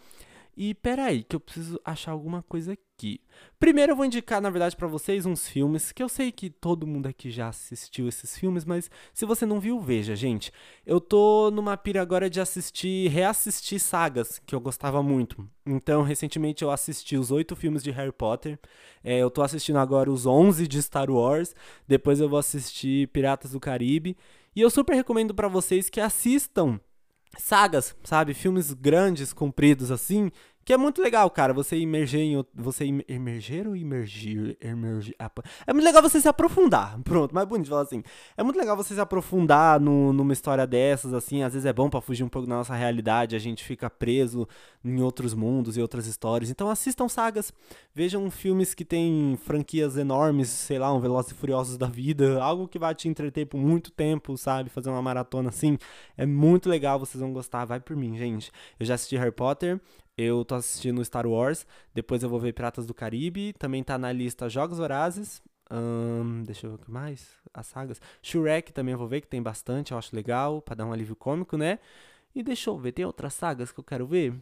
E 0.60 0.74
peraí, 0.74 1.22
que 1.22 1.36
eu 1.36 1.40
preciso 1.40 1.80
achar 1.84 2.10
alguma 2.10 2.42
coisa 2.42 2.72
aqui. 2.72 3.20
Primeiro 3.60 3.92
eu 3.92 3.96
vou 3.96 4.04
indicar, 4.04 4.40
na 4.42 4.50
verdade, 4.50 4.74
para 4.74 4.88
vocês 4.88 5.24
uns 5.24 5.46
filmes 5.46 5.92
que 5.92 6.02
eu 6.02 6.08
sei 6.08 6.32
que 6.32 6.50
todo 6.50 6.84
mundo 6.84 7.06
aqui 7.06 7.30
já 7.30 7.46
assistiu 7.46 8.08
esses 8.08 8.36
filmes, 8.36 8.64
mas 8.64 8.90
se 9.14 9.24
você 9.24 9.46
não 9.46 9.60
viu, 9.60 9.78
veja, 9.78 10.16
gente. 10.16 10.50
Eu 10.84 11.00
tô 11.00 11.48
numa 11.52 11.76
pira 11.76 12.02
agora 12.02 12.28
de 12.28 12.40
assistir, 12.40 13.08
reassistir 13.08 13.78
sagas 13.78 14.40
que 14.44 14.52
eu 14.52 14.58
gostava 14.60 15.00
muito. 15.00 15.48
Então, 15.64 16.02
recentemente 16.02 16.64
eu 16.64 16.72
assisti 16.72 17.16
os 17.16 17.30
oito 17.30 17.54
filmes 17.54 17.84
de 17.84 17.92
Harry 17.92 18.10
Potter. 18.10 18.58
É, 19.04 19.16
eu 19.16 19.30
tô 19.30 19.42
assistindo 19.42 19.78
agora 19.78 20.10
os 20.10 20.26
onze 20.26 20.66
de 20.66 20.82
Star 20.82 21.08
Wars. 21.08 21.54
Depois 21.86 22.18
eu 22.18 22.28
vou 22.28 22.36
assistir 22.36 23.06
Piratas 23.10 23.52
do 23.52 23.60
Caribe. 23.60 24.16
E 24.56 24.60
eu 24.60 24.70
super 24.70 24.96
recomendo 24.96 25.32
para 25.32 25.46
vocês 25.46 25.88
que 25.88 26.00
assistam 26.00 26.80
sagas, 27.36 27.94
sabe? 28.04 28.34
Filmes 28.34 28.72
grandes, 28.72 29.32
compridos 29.32 29.90
assim, 29.90 30.30
que 30.68 30.72
é 30.74 30.76
muito 30.76 31.00
legal, 31.00 31.30
cara, 31.30 31.54
você 31.54 31.78
imerger 31.78 32.20
em. 32.20 32.44
Você 32.54 32.84
emerger 33.08 33.66
ou 33.66 33.74
imergir? 33.74 34.54
Emergir. 34.60 35.16
É 35.66 35.72
muito 35.72 35.86
legal 35.86 36.02
você 36.02 36.20
se 36.20 36.28
aprofundar. 36.28 37.00
Pronto, 37.02 37.34
mais 37.34 37.48
bonito 37.48 37.70
falar 37.70 37.84
assim. 37.84 38.02
É 38.36 38.42
muito 38.42 38.58
legal 38.58 38.76
você 38.76 38.92
se 38.92 39.00
aprofundar 39.00 39.80
no, 39.80 40.12
numa 40.12 40.34
história 40.34 40.66
dessas, 40.66 41.14
assim. 41.14 41.42
Às 41.42 41.54
vezes 41.54 41.64
é 41.64 41.72
bom 41.72 41.88
para 41.88 42.02
fugir 42.02 42.22
um 42.22 42.28
pouco 42.28 42.46
da 42.46 42.54
nossa 42.54 42.74
realidade. 42.74 43.34
A 43.34 43.38
gente 43.38 43.64
fica 43.64 43.88
preso 43.88 44.46
em 44.84 45.00
outros 45.00 45.32
mundos 45.32 45.78
e 45.78 45.80
outras 45.80 46.06
histórias. 46.06 46.50
Então 46.50 46.68
assistam 46.68 47.08
sagas. 47.08 47.50
Vejam 47.94 48.30
filmes 48.30 48.74
que 48.74 48.84
têm 48.84 49.38
franquias 49.42 49.96
enormes, 49.96 50.50
sei 50.50 50.78
lá, 50.78 50.92
um 50.92 51.00
Velozes 51.00 51.32
e 51.32 51.34
Furiosos 51.34 51.78
da 51.78 51.86
vida. 51.86 52.42
Algo 52.42 52.68
que 52.68 52.78
vai 52.78 52.94
te 52.94 53.08
entreter 53.08 53.46
por 53.46 53.56
muito 53.56 53.90
tempo, 53.90 54.36
sabe? 54.36 54.68
Fazer 54.68 54.90
uma 54.90 55.00
maratona 55.00 55.48
assim. 55.48 55.78
É 56.14 56.26
muito 56.26 56.68
legal, 56.68 56.98
vocês 56.98 57.22
vão 57.22 57.32
gostar. 57.32 57.64
Vai 57.64 57.80
por 57.80 57.96
mim, 57.96 58.18
gente. 58.18 58.52
Eu 58.78 58.84
já 58.84 58.96
assisti 58.96 59.16
Harry 59.16 59.32
Potter. 59.32 59.80
Eu 60.18 60.44
tô 60.44 60.56
assistindo 60.56 61.04
Star 61.04 61.28
Wars, 61.28 61.64
depois 61.94 62.24
eu 62.24 62.28
vou 62.28 62.40
ver 62.40 62.52
Piratas 62.52 62.84
do 62.84 62.92
Caribe, 62.92 63.52
também 63.56 63.84
tá 63.84 63.96
na 63.96 64.10
lista 64.10 64.48
Jogos 64.48 64.78
Vorazes, 64.78 65.40
deixa 66.44 66.66
eu 66.66 66.70
ver 66.72 66.76
o 66.76 66.84
que 66.84 66.90
mais, 66.90 67.28
as 67.54 67.68
sagas. 67.68 68.00
Shrek 68.20 68.72
também 68.72 68.92
eu 68.92 68.98
vou 68.98 69.06
ver, 69.06 69.20
que 69.20 69.28
tem 69.28 69.40
bastante, 69.40 69.92
eu 69.92 69.98
acho 69.98 70.16
legal, 70.16 70.60
pra 70.60 70.74
dar 70.74 70.86
um 70.86 70.92
alívio 70.92 71.14
cômico, 71.14 71.56
né? 71.56 71.78
E 72.34 72.42
deixa 72.42 72.68
eu 72.68 72.76
ver, 72.76 72.90
tem 72.90 73.04
outras 73.04 73.32
sagas 73.32 73.70
que 73.70 73.78
eu 73.78 73.84
quero 73.84 74.08
ver? 74.08 74.34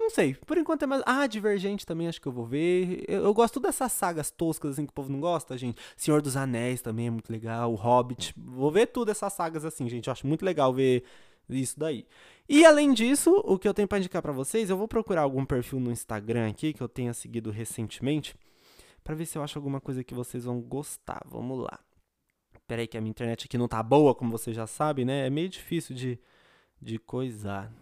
Não 0.00 0.10
sei, 0.10 0.34
por 0.34 0.58
enquanto 0.58 0.82
é 0.82 0.86
mais. 0.86 1.02
Ah, 1.06 1.26
Divergente 1.28 1.86
também 1.86 2.08
acho 2.08 2.20
que 2.20 2.26
eu 2.26 2.32
vou 2.32 2.44
ver. 2.44 3.04
Eu, 3.06 3.22
eu, 3.22 3.32
gosto 3.32 3.60
dessas 3.60 3.92
sagas 3.92 4.30
toscas 4.30 4.72
assim 4.72 4.84
que 4.84 4.90
o 4.90 4.94
povo 4.94 5.12
não 5.12 5.20
gosta, 5.20 5.56
gente. 5.56 5.80
Senhor 5.96 6.20
dos 6.20 6.36
Anéis 6.36 6.82
também 6.82 7.06
é 7.06 7.10
muito 7.10 7.30
legal. 7.30 7.70
O 7.70 7.76
Hobbit. 7.76 8.34
Vou 8.36 8.72
ver 8.72 8.86
tudo 8.86 9.10
essas 9.10 9.32
sagas 9.32 9.64
assim, 9.64 9.88
gente. 9.88 10.08
Eu 10.08 10.12
acho 10.12 10.26
muito 10.26 10.44
legal 10.44 10.72
ver 10.72 11.04
isso 11.54 11.78
daí. 11.78 12.06
E 12.48 12.64
além 12.64 12.92
disso, 12.92 13.30
o 13.44 13.58
que 13.58 13.68
eu 13.68 13.74
tenho 13.74 13.88
para 13.88 13.98
indicar 13.98 14.20
para 14.20 14.32
vocês, 14.32 14.70
eu 14.70 14.76
vou 14.76 14.88
procurar 14.88 15.22
algum 15.22 15.44
perfil 15.44 15.80
no 15.80 15.90
Instagram 15.90 16.48
aqui 16.48 16.72
que 16.72 16.82
eu 16.82 16.88
tenha 16.88 17.12
seguido 17.14 17.50
recentemente, 17.50 18.34
para 19.04 19.14
ver 19.14 19.26
se 19.26 19.38
eu 19.38 19.42
acho 19.42 19.58
alguma 19.58 19.80
coisa 19.80 20.04
que 20.04 20.14
vocês 20.14 20.44
vão 20.44 20.60
gostar. 20.60 21.22
Vamos 21.26 21.58
lá. 21.60 21.78
Pera 22.66 22.82
aí 22.82 22.86
que 22.86 22.96
a 22.96 23.00
minha 23.00 23.10
internet 23.10 23.46
aqui 23.46 23.58
não 23.58 23.66
tá 23.66 23.82
boa, 23.82 24.14
como 24.14 24.30
vocês 24.30 24.54
já 24.54 24.66
sabem, 24.66 25.04
né? 25.04 25.26
É 25.26 25.30
meio 25.30 25.48
difícil 25.48 25.94
de, 25.94 26.18
de 26.80 26.98
coisar. 26.98 27.72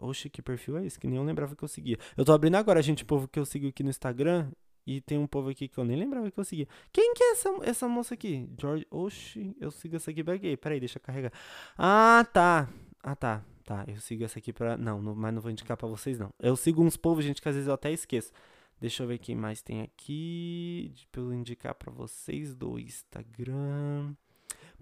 Oxe, 0.00 0.30
que 0.30 0.40
perfil 0.40 0.78
é 0.78 0.86
esse? 0.86 0.98
Que 0.98 1.06
nem 1.06 1.16
eu 1.16 1.22
lembrava 1.22 1.54
que 1.54 1.62
eu 1.62 1.68
seguia. 1.68 1.98
Eu 2.16 2.24
tô 2.24 2.32
abrindo 2.32 2.56
agora, 2.56 2.82
gente, 2.82 3.02
o 3.02 3.06
povo 3.06 3.28
que 3.28 3.38
eu 3.38 3.44
sigo 3.44 3.68
aqui 3.68 3.82
no 3.82 3.90
Instagram. 3.90 4.50
E 4.86 5.00
tem 5.00 5.18
um 5.18 5.26
povo 5.26 5.50
aqui 5.50 5.68
que 5.68 5.78
eu 5.78 5.84
nem 5.84 5.96
lembrava 5.96 6.30
que 6.30 6.38
eu 6.38 6.44
seguia. 6.44 6.66
Quem 6.92 7.14
que 7.14 7.22
é 7.22 7.32
essa, 7.32 7.48
essa 7.62 7.88
moça 7.88 8.14
aqui? 8.14 8.48
George. 8.58 8.86
Oxi, 8.90 9.56
eu 9.60 9.70
sigo 9.70 9.96
essa 9.96 10.10
aqui, 10.10 10.24
peguei. 10.24 10.56
Peraí, 10.56 10.80
deixa 10.80 10.98
eu 10.98 11.02
carregar. 11.02 11.32
Ah, 11.76 12.26
tá. 12.32 12.68
Ah, 13.02 13.14
tá. 13.14 13.44
Tá, 13.64 13.84
eu 13.86 14.00
sigo 14.00 14.24
essa 14.24 14.38
aqui 14.38 14.52
pra. 14.52 14.76
Não, 14.76 15.00
não 15.00 15.14
mas 15.14 15.32
não 15.32 15.40
vou 15.40 15.50
indicar 15.50 15.76
pra 15.76 15.86
vocês, 15.86 16.18
não. 16.18 16.32
Eu 16.40 16.56
sigo 16.56 16.82
uns 16.82 16.96
povos, 16.96 17.24
gente, 17.24 17.40
que 17.40 17.48
às 17.48 17.54
vezes 17.54 17.68
eu 17.68 17.74
até 17.74 17.92
esqueço. 17.92 18.32
Deixa 18.80 19.02
eu 19.02 19.06
ver 19.06 19.18
quem 19.18 19.36
mais 19.36 19.62
tem 19.62 19.82
aqui. 19.82 20.92
Pra 21.12 21.20
eu 21.20 21.32
indicar 21.32 21.74
pra 21.74 21.92
vocês 21.92 22.54
do 22.54 22.78
Instagram. 22.78 24.14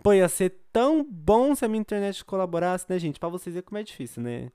Pô, 0.02 0.12
ia 0.12 0.28
ser 0.28 0.54
tão 0.72 1.04
bom 1.04 1.54
se 1.54 1.64
a 1.64 1.68
minha 1.68 1.80
internet 1.80 2.24
colaborasse, 2.24 2.86
né, 2.88 2.98
gente? 2.98 3.18
Pra 3.18 3.28
vocês 3.28 3.54
ver 3.54 3.62
como 3.62 3.78
é 3.78 3.82
difícil, 3.82 4.22
né? 4.22 4.50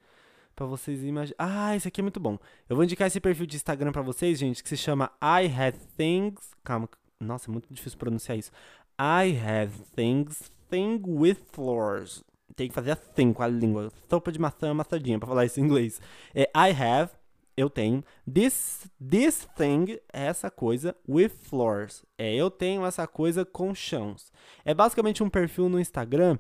Pra 0.56 0.66
vocês 0.66 1.04
imaginarem. 1.04 1.36
Ah, 1.38 1.76
esse 1.76 1.88
aqui 1.88 2.02
é 2.02 2.04
muito 2.04 2.20
bom. 2.20 2.38
Eu 2.70 2.76
vou 2.76 2.84
indicar 2.84 3.08
esse 3.08 3.20
perfil 3.20 3.46
de 3.46 3.56
Instagram 3.56 3.92
pra 3.92 4.02
vocês, 4.02 4.38
gente, 4.38 4.62
que 4.62 4.70
se 4.70 4.78
chama 4.78 5.12
I 5.22 5.48
Have 5.48 5.78
Things. 5.98 6.52
Calma. 6.64 6.88
Nossa, 7.20 7.50
é 7.50 7.52
muito 7.52 7.74
difícil 7.74 7.98
pronunciar 7.98 8.38
isso. 8.38 8.52
I 9.00 9.38
Have 9.38 9.74
Things 9.96 10.52
Thing 10.70 11.02
with 11.06 11.38
Floors 11.52 12.24
tem 12.56 12.68
que 12.68 12.74
fazer 12.74 12.92
assim 12.92 13.34
com 13.34 13.44
a 13.44 13.48
língua. 13.48 13.92
Sopa 14.10 14.32
de 14.32 14.40
maçã 14.40 14.72
amassadinha, 14.72 15.20
pra 15.20 15.28
falar 15.28 15.46
isso 15.46 15.60
em 15.60 15.64
inglês. 15.64 16.00
É 16.34 16.44
I 16.56 16.72
have, 16.72 17.12
eu 17.56 17.70
tenho. 17.70 18.04
This, 18.32 18.88
this 19.00 19.48
thing 19.56 20.00
é 20.12 20.26
essa 20.28 20.50
coisa 20.50 20.96
with 21.08 21.30
floors. 21.30 22.04
É, 22.18 22.34
eu 22.34 22.50
tenho 22.50 22.86
essa 22.86 23.06
coisa 23.08 23.46
com 23.46 23.74
chãos. 23.74 24.32
É 24.64 24.74
basicamente 24.74 25.24
um 25.24 25.30
perfil 25.30 25.70
no 25.70 25.80
Instagram 25.80 26.38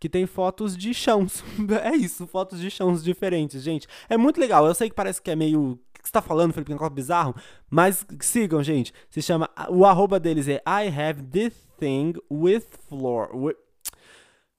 que 0.00 0.08
tem 0.08 0.26
fotos 0.26 0.74
de 0.76 0.94
chãos. 0.94 1.44
é 1.84 1.94
isso, 1.94 2.26
fotos 2.26 2.58
de 2.58 2.70
chãos 2.70 3.04
diferentes, 3.04 3.62
gente. 3.62 3.86
É 4.08 4.16
muito 4.16 4.40
legal. 4.40 4.66
Eu 4.66 4.74
sei 4.74 4.88
que 4.88 4.96
parece 4.96 5.20
que 5.20 5.30
é 5.30 5.36
meio. 5.36 5.72
O 5.72 6.02
que 6.02 6.08
você 6.08 6.12
tá 6.12 6.22
falando, 6.22 6.54
Felipe? 6.54 6.72
Um 6.72 6.76
negócio 6.76 6.94
bizarro. 6.94 7.34
Mas 7.68 8.06
sigam, 8.20 8.62
gente. 8.62 8.94
Se 9.10 9.20
chama. 9.20 9.50
O 9.68 9.84
arroba 9.84 10.18
deles 10.18 10.48
é 10.48 10.62
I 10.66 10.88
have 10.88 11.22
this 11.24 11.52
thing 11.78 12.14
with 12.30 12.64
floor. 12.88 13.28
With, 13.36 13.54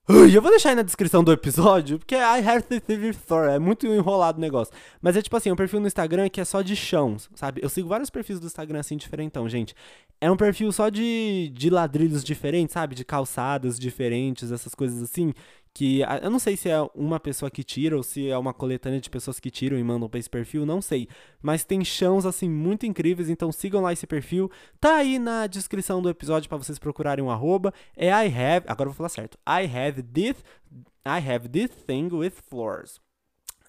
Ui, 0.08 0.36
eu 0.36 0.42
vou 0.42 0.50
deixar 0.50 0.70
aí 0.70 0.74
na 0.74 0.82
descrição 0.82 1.22
do 1.22 1.30
episódio, 1.30 1.96
porque 1.96 2.16
I 2.16 2.44
have 2.44 2.64
to 2.64 2.92
story, 3.10 3.52
é 3.52 3.58
muito 3.60 3.86
enrolado 3.86 4.36
o 4.36 4.40
negócio. 4.40 4.74
Mas 5.00 5.16
é 5.16 5.22
tipo 5.22 5.36
assim, 5.36 5.52
um 5.52 5.56
perfil 5.56 5.78
no 5.78 5.86
Instagram 5.86 6.28
que 6.28 6.40
é 6.40 6.44
só 6.44 6.60
de 6.60 6.74
chãos, 6.74 7.30
sabe? 7.36 7.60
Eu 7.62 7.68
sigo 7.68 7.88
vários 7.88 8.10
perfis 8.10 8.40
do 8.40 8.46
Instagram 8.46 8.80
assim, 8.80 8.96
diferentão, 8.96 9.48
gente. 9.48 9.76
É 10.20 10.28
um 10.28 10.36
perfil 10.36 10.72
só 10.72 10.88
de, 10.88 11.52
de 11.54 11.70
ladrilhos 11.70 12.24
diferentes, 12.24 12.74
sabe? 12.74 12.96
De 12.96 13.04
calçadas 13.04 13.78
diferentes, 13.78 14.50
essas 14.50 14.74
coisas 14.74 15.00
assim 15.02 15.32
que 15.74 16.00
eu 16.22 16.30
não 16.30 16.38
sei 16.38 16.56
se 16.56 16.68
é 16.68 16.80
uma 16.94 17.18
pessoa 17.18 17.50
que 17.50 17.64
tira 17.64 17.96
ou 17.96 18.02
se 18.02 18.28
é 18.28 18.36
uma 18.36 18.52
coletânea 18.52 19.00
de 19.00 19.08
pessoas 19.08 19.40
que 19.40 19.50
tiram 19.50 19.78
e 19.78 19.82
mandam 19.82 20.08
para 20.08 20.20
esse 20.20 20.28
perfil, 20.28 20.66
não 20.66 20.82
sei. 20.82 21.08
Mas 21.40 21.64
tem 21.64 21.82
chãos 21.84 22.26
assim 22.26 22.48
muito 22.48 22.84
incríveis, 22.84 23.30
então 23.30 23.50
sigam 23.50 23.80
lá 23.80 23.92
esse 23.92 24.06
perfil. 24.06 24.50
Tá 24.78 24.96
aí 24.96 25.18
na 25.18 25.46
descrição 25.46 26.02
do 26.02 26.10
episódio 26.10 26.48
para 26.48 26.58
vocês 26.58 26.78
procurarem 26.78 27.24
um 27.24 27.30
arroba. 27.30 27.72
É 27.96 28.08
I 28.08 28.26
have, 28.26 28.66
agora 28.68 28.88
eu 28.88 28.92
vou 28.92 28.96
falar 28.96 29.08
certo. 29.08 29.38
I 29.48 29.64
have 29.64 30.02
this 30.02 30.36
I 31.04 31.18
have 31.18 31.48
this 31.48 31.70
thing 31.86 32.08
with 32.12 32.34
floors. 32.48 33.00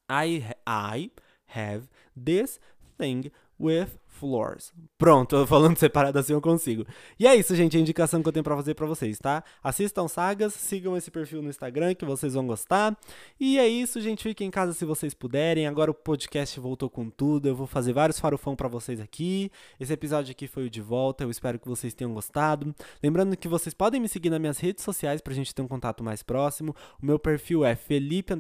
I 0.09 0.43
I 0.67 1.11
have 1.47 1.87
this 2.21 2.59
thing 2.97 3.31
with 3.59 3.97
floors. 4.23 4.71
Pronto, 4.97 5.45
falando 5.45 5.75
separado 5.77 6.17
assim 6.17 6.31
eu 6.31 6.39
consigo. 6.39 6.86
E 7.19 7.27
é 7.27 7.36
isso, 7.36 7.53
gente, 7.57 7.75
a 7.75 7.79
indicação 7.79 8.23
que 8.23 8.29
eu 8.29 8.31
tenho 8.31 8.43
para 8.43 8.55
fazer 8.55 8.73
para 8.73 8.86
vocês, 8.86 9.19
tá? 9.19 9.43
Assistam 9.62 10.07
sagas, 10.07 10.53
sigam 10.53 10.95
esse 10.95 11.12
perfil 11.12 11.41
no 11.41 11.49
Instagram 11.49 11.93
que 11.93 12.05
vocês 12.05 12.36
vão 12.36 12.47
gostar. 12.47 12.97
E 13.38 13.59
é 13.59 13.67
isso, 13.67 13.99
gente, 13.99 14.23
fiquem 14.23 14.47
em 14.47 14.51
casa 14.51 14.71
se 14.71 14.86
vocês 14.86 15.13
puderem. 15.13 15.67
Agora 15.67 15.91
o 15.91 15.93
podcast 15.93 16.57
voltou 16.57 16.89
com 16.89 17.09
tudo. 17.09 17.49
Eu 17.49 17.55
vou 17.55 17.67
fazer 17.67 17.91
vários 17.91 18.17
farofão 18.17 18.55
para 18.55 18.69
vocês 18.69 19.01
aqui. 19.01 19.51
Esse 19.77 19.91
episódio 19.91 20.31
aqui 20.31 20.47
foi 20.47 20.67
o 20.67 20.69
de 20.69 20.79
volta. 20.79 21.25
Eu 21.25 21.29
espero 21.29 21.59
que 21.59 21.67
vocês 21.67 21.93
tenham 21.93 22.13
gostado. 22.13 22.73
Lembrando 23.03 23.36
que 23.36 23.49
vocês 23.49 23.73
podem 23.73 23.99
me 23.99 24.07
seguir 24.07 24.29
nas 24.29 24.39
minhas 24.39 24.57
redes 24.57 24.86
sociais 24.86 25.19
pra 25.19 25.33
gente 25.33 25.53
ter 25.53 25.62
um 25.62 25.67
contato 25.67 26.01
mais 26.01 26.23
próximo. 26.23 26.73
O 27.01 27.05
meu 27.05 27.19
perfil 27.19 27.65
é 27.65 27.75
Felipe 27.75 28.33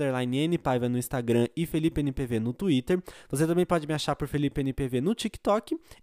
no 0.89 0.97
Instagram 0.97 1.47
e 1.57 1.65
Felipe 1.65 1.99
NPV 1.99 2.39
no 2.39 2.53
Twitter. 2.53 3.03
Você 3.29 3.45
também 3.45 3.65
pode 3.65 3.85
me 3.85 3.93
achar 3.93 4.15
por 4.15 4.29
Felipe 4.29 4.61
NPV 4.61 5.01
no 5.01 5.13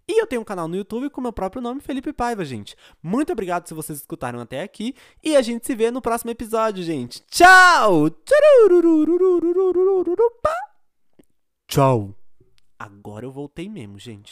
E 0.08 0.20
eu 0.20 0.26
tenho 0.26 0.42
um 0.42 0.44
canal 0.44 0.68
no 0.68 0.76
YouTube 0.76 1.10
com 1.10 1.20
meu 1.20 1.32
próprio 1.32 1.62
nome, 1.62 1.80
Felipe 1.80 2.12
Paiva, 2.12 2.44
gente. 2.44 2.76
Muito 3.02 3.32
obrigado 3.32 3.66
se 3.66 3.74
vocês 3.74 3.98
escutaram 3.98 4.40
até 4.40 4.62
aqui. 4.62 4.94
E 5.22 5.36
a 5.36 5.42
gente 5.42 5.66
se 5.66 5.74
vê 5.74 5.90
no 5.90 6.02
próximo 6.02 6.30
episódio, 6.30 6.82
gente. 6.82 7.22
Tchau! 7.30 8.10
Tchau. 11.66 12.14
Agora 12.78 13.26
eu 13.26 13.30
voltei 13.30 13.68
mesmo, 13.68 13.98
gente. 13.98 14.28